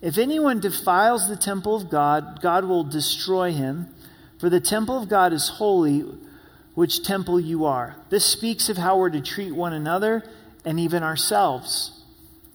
[0.01, 3.93] If anyone defiles the temple of God, God will destroy him.
[4.39, 6.05] For the temple of God is holy,
[6.77, 7.97] which temple you are.
[8.11, 10.23] This speaks of how we're to treat one another
[10.63, 12.05] and even ourselves.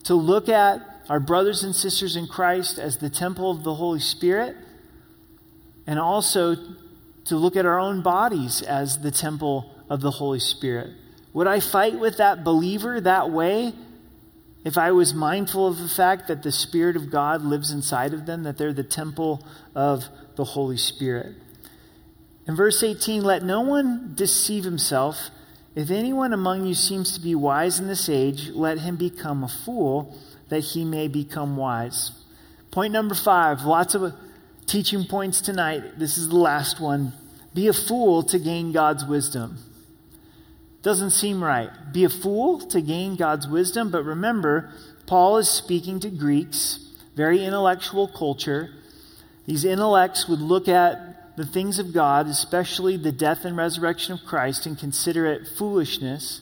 [0.04, 4.00] To look at our brothers and sisters in Christ as the temple of the Holy
[4.00, 4.56] Spirit,
[5.88, 6.56] and also
[7.26, 10.92] to look at our own bodies as the temple of the Holy Spirit.
[11.34, 13.74] Would I fight with that believer that way
[14.64, 18.28] if I was mindful of the fact that the Spirit of God lives inside of
[18.28, 19.44] them, that they're the temple
[19.74, 20.06] of
[20.36, 21.36] the Holy Spirit?
[22.52, 25.30] In verse 18, let no one deceive himself.
[25.74, 29.48] If anyone among you seems to be wise in this age, let him become a
[29.48, 30.18] fool,
[30.50, 32.12] that he may become wise.
[32.70, 34.14] Point number five, lots of
[34.66, 35.98] teaching points tonight.
[35.98, 37.14] This is the last one.
[37.54, 39.58] Be a fool to gain God's wisdom.
[40.84, 41.70] Doesn't seem right.
[41.94, 44.74] Be a fool to gain God's wisdom, but remember,
[45.06, 46.86] Paul is speaking to Greeks,
[47.16, 48.72] very intellectual culture.
[49.46, 51.11] These intellects would look at
[51.42, 56.42] the things of God, especially the death and resurrection of Christ, and consider it foolishness.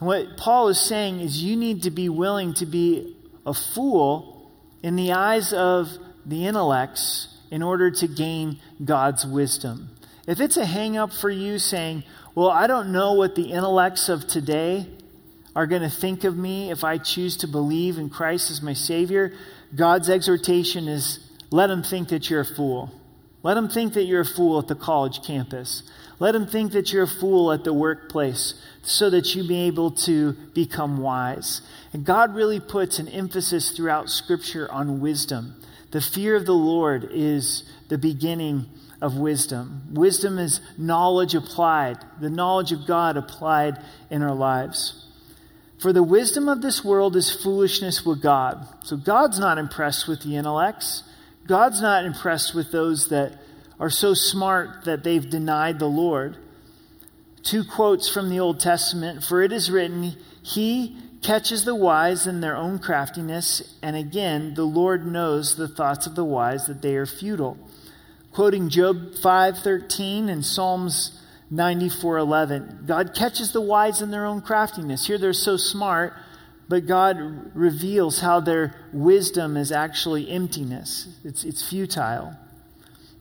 [0.00, 3.14] And what Paul is saying is you need to be willing to be
[3.46, 4.50] a fool
[4.82, 5.90] in the eyes of
[6.26, 9.90] the intellects in order to gain God's wisdom.
[10.26, 12.02] If it's a hang up for you saying,
[12.34, 14.88] well, I don't know what the intellects of today
[15.54, 18.72] are going to think of me if I choose to believe in Christ as my
[18.72, 19.32] Savior,
[19.72, 21.20] God's exhortation is
[21.52, 22.90] let them think that you're a fool.
[23.44, 25.82] Let them think that you're a fool at the college campus.
[26.18, 29.90] Let them think that you're a fool at the workplace so that you be able
[29.90, 31.60] to become wise.
[31.92, 35.56] And God really puts an emphasis throughout Scripture on wisdom.
[35.90, 38.66] The fear of the Lord is the beginning
[39.02, 39.82] of wisdom.
[39.92, 43.78] Wisdom is knowledge applied, the knowledge of God applied
[44.08, 45.06] in our lives.
[45.78, 48.66] For the wisdom of this world is foolishness with God.
[48.84, 51.02] So God's not impressed with the intellects.
[51.46, 53.38] God's not impressed with those that
[53.78, 56.36] are so smart that they've denied the Lord.
[57.42, 62.40] Two quotes from the Old Testament For it is written, He catches the wise in
[62.40, 66.96] their own craftiness, and again, the Lord knows the thoughts of the wise that they
[66.96, 67.58] are futile.
[68.32, 71.12] Quoting Job 5:13 and Psalms
[71.50, 72.84] 94:11.
[72.86, 75.06] God catches the wise in their own craftiness.
[75.06, 76.14] Here they're so smart,
[76.68, 82.36] but God reveals how their wisdom is actually emptiness, it's, it's futile.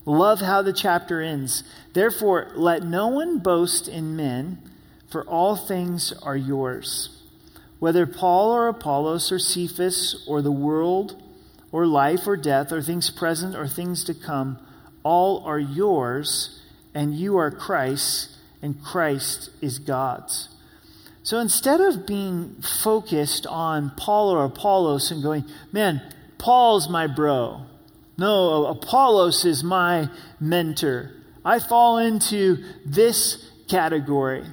[0.05, 1.63] Love how the chapter ends.
[1.93, 4.61] Therefore, let no one boast in men,
[5.09, 7.21] for all things are yours.
[7.79, 11.21] Whether Paul or Apollos or Cephas or the world
[11.71, 14.59] or life or death or things present or things to come,
[15.03, 16.61] all are yours,
[16.93, 20.49] and you are Christ's, and Christ is God's.
[21.23, 26.01] So instead of being focused on Paul or Apollos and going, man,
[26.37, 27.61] Paul's my bro.
[28.17, 30.09] No, Apollos is my
[30.39, 31.11] mentor.
[31.45, 34.43] I fall into this category.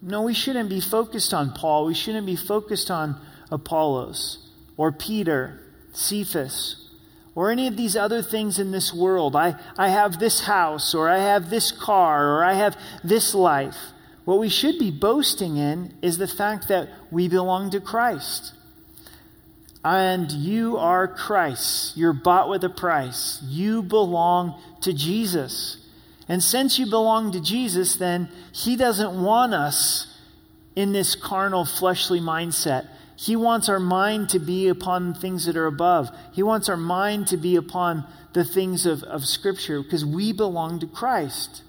[0.00, 1.86] No, we shouldn't be focused on Paul.
[1.86, 4.38] We shouldn't be focused on Apollos
[4.76, 5.60] or Peter,
[5.92, 6.88] Cephas,
[7.34, 9.34] or any of these other things in this world.
[9.34, 13.76] I, I have this house, or I have this car, or I have this life.
[14.26, 18.54] What we should be boasting in is the fact that we belong to Christ.
[19.84, 21.96] And you are Christ.
[21.96, 23.40] You're bought with a price.
[23.46, 25.78] You belong to Jesus.
[26.28, 30.18] And since you belong to Jesus, then He doesn't want us
[30.74, 32.88] in this carnal, fleshly mindset.
[33.14, 36.10] He wants our mind to be upon things that are above.
[36.32, 40.80] He wants our mind to be upon the things of, of Scripture because we belong
[40.80, 41.62] to Christ.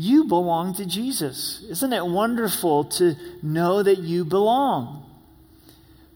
[0.00, 1.60] You belong to Jesus.
[1.68, 5.04] Isn't it wonderful to know that you belong?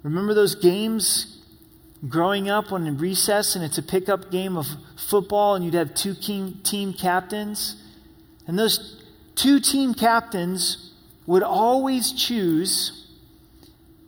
[0.04, 1.44] Remember those games
[2.08, 4.68] growing up when in recess and it's a pickup game of
[5.10, 7.74] football and you'd have two team captains?
[8.46, 9.04] And those
[9.34, 10.92] two team captains
[11.26, 13.08] would always choose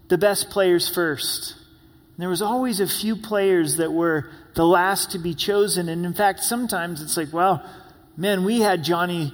[0.06, 1.56] the best players first.
[2.14, 5.88] And there was always a few players that were the last to be chosen.
[5.88, 7.68] And in fact, sometimes it's like, well,
[8.16, 9.32] man, we had Johnny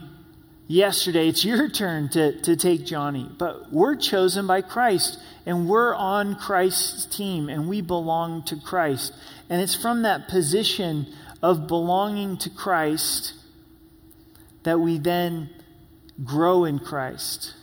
[0.71, 1.27] yesterday.
[1.27, 3.29] It's your turn to, to take Johnny.
[3.37, 9.13] But we're chosen by Christ, and we're on Christ's team, and we belong to Christ.
[9.49, 11.13] And it's from that position
[11.43, 13.35] of belonging to Christ
[14.63, 15.51] that we then
[16.23, 17.55] grow in Christ.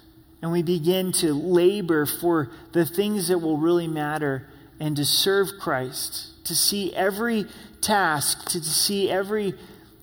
[0.42, 4.48] And we begin to labor for the things that will really matter
[4.82, 7.46] and to serve Christ, to see every
[7.80, 9.54] task, to see every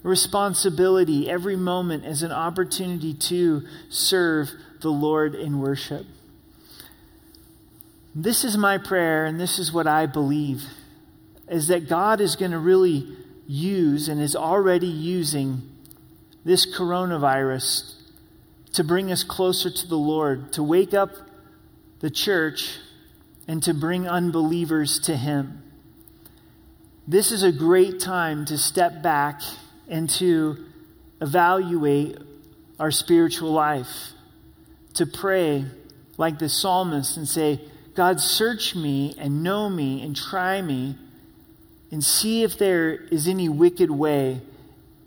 [0.04, 6.06] responsibility every moment as an opportunity to serve the Lord in worship.
[8.14, 10.62] This is my prayer, and this is what I believe
[11.48, 13.06] is that God is going to really
[13.46, 15.62] use and is already using
[16.44, 17.94] this coronavirus
[18.72, 21.10] to bring us closer to the Lord, to wake up
[22.00, 22.78] the church,
[23.46, 25.62] and to bring unbelievers to Him.
[27.06, 29.42] This is a great time to step back
[29.88, 30.56] and to
[31.20, 32.18] evaluate
[32.78, 34.12] our spiritual life,
[34.94, 35.64] to pray
[36.16, 37.60] like the psalmist and say,
[37.94, 40.96] God, search me and know me and try me
[41.90, 44.40] and see if there is any wicked way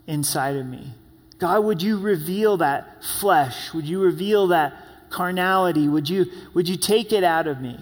[0.06, 0.92] inside of me.
[1.38, 3.72] God, would you reveal that flesh?
[3.74, 4.74] Would you reveal that
[5.10, 5.86] carnality?
[5.86, 7.78] Would you, would you take it out of me?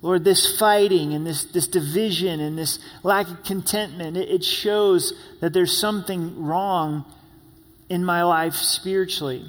[0.00, 5.12] Lord, this fighting and this, this division and this lack of contentment, it, it shows
[5.40, 7.04] that there's something wrong
[7.88, 9.44] in my life spiritually.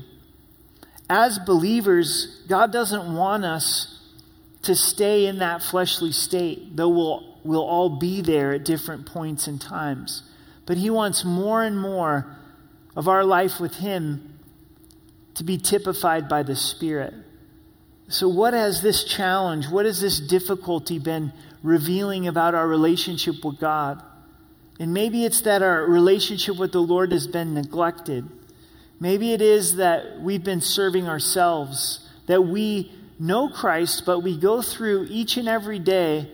[1.10, 4.00] As believers, God doesn't want us
[4.64, 9.48] to stay in that fleshly state, though we'll, we'll all be there at different points
[9.48, 10.24] and times.
[10.66, 12.38] But He wants more and more
[12.96, 14.40] of our life with Him
[15.36, 17.14] to be typified by the Spirit.
[18.12, 21.32] So, what has this challenge, what has this difficulty been
[21.62, 24.02] revealing about our relationship with God?
[24.80, 28.28] And maybe it's that our relationship with the Lord has been neglected.
[29.00, 34.64] Maybe it is that we've been serving ourselves, that we know Christ, but we go
[34.64, 36.32] through each and every day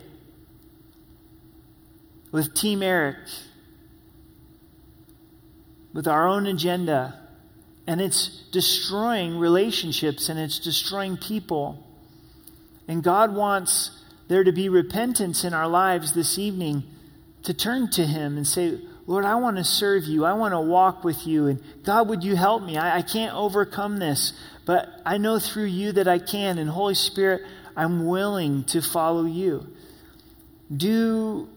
[2.32, 3.18] with Team Eric,
[5.94, 7.20] with our own agenda,
[7.88, 11.84] and it's destroying relationships and it's destroying people.
[12.88, 13.92] And God wants
[14.28, 16.84] there to be repentance in our lives this evening
[17.44, 20.26] to turn to Him and say, Lord, I want to serve you.
[20.26, 21.48] I want to walk with you.
[21.48, 22.76] And God, would you help me?
[22.76, 24.34] I, I can't overcome this.
[24.66, 26.58] But I know through you that I can.
[26.58, 27.44] And Holy Spirit,
[27.76, 29.68] I'm willing to follow you.
[30.76, 31.48] Do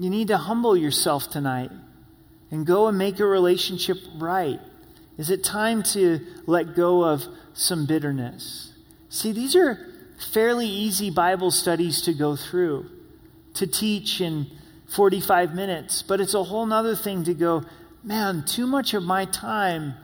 [0.00, 1.70] you need to humble yourself tonight
[2.50, 4.60] and go and make a relationship right?
[5.16, 8.72] Is it time to let go of some bitterness?
[9.08, 9.78] See, these are
[10.32, 12.86] fairly easy Bible studies to go through,
[13.54, 14.46] to teach in
[14.94, 17.64] 45 minutes, but it's a whole nother thing to go,
[18.02, 19.94] man, too much of my time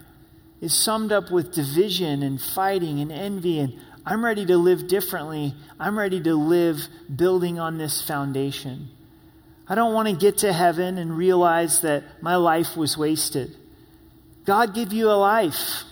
[0.61, 3.74] is summed up with division and fighting and envy, and
[4.07, 5.55] I'm ready to live differently.
[5.80, 8.88] I'm ready to live building on this foundation.
[9.67, 13.57] I don't want to get to heaven and realize that my life was wasted.
[14.45, 15.85] God gave you a life,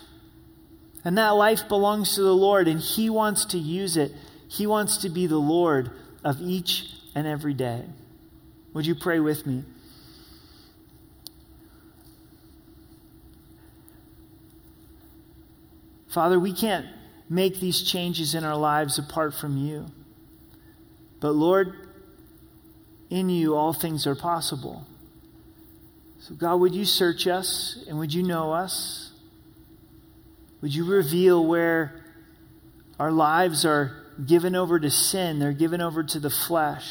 [1.04, 4.12] and that life belongs to the Lord, and He wants to use it.
[4.48, 5.90] He wants to be the Lord
[6.22, 7.84] of each and every day.
[8.74, 9.64] Would you pray with me?
[16.08, 16.86] Father, we can't
[17.30, 19.86] make these changes in our lives apart from you.
[21.20, 21.74] But Lord,
[23.12, 24.86] in you all things are possible.
[26.20, 29.10] So, God, would you search us and would you know us?
[30.62, 32.00] Would you reveal where
[32.98, 33.92] our lives are
[34.24, 36.90] given over to sin, they're given over to the flesh?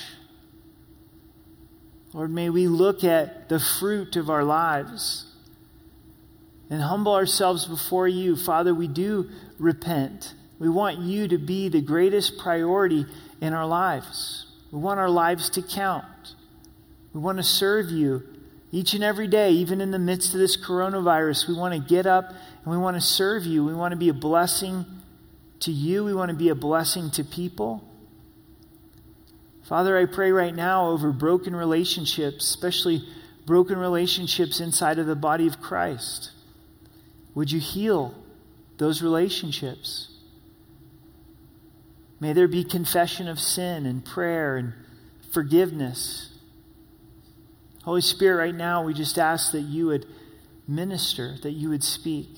[2.13, 5.25] Lord, may we look at the fruit of our lives
[6.69, 8.35] and humble ourselves before you.
[8.35, 10.35] Father, we do repent.
[10.59, 13.07] We want you to be the greatest priority
[13.39, 14.50] in our lives.
[14.71, 16.35] We want our lives to count.
[17.13, 18.23] We want to serve you
[18.71, 21.47] each and every day, even in the midst of this coronavirus.
[21.47, 23.65] We want to get up and we want to serve you.
[23.65, 24.85] We want to be a blessing
[25.61, 26.05] to you.
[26.05, 27.83] We want to be a blessing to people.
[29.63, 33.03] Father, I pray right now over broken relationships, especially
[33.45, 36.31] broken relationships inside of the body of Christ.
[37.35, 38.13] Would you heal
[38.77, 40.10] those relationships?
[42.21, 44.73] May there be confession of sin and prayer and
[45.33, 46.29] forgiveness.
[47.83, 50.05] Holy Spirit, right now, we just ask that you would
[50.67, 52.29] minister, that you would speak.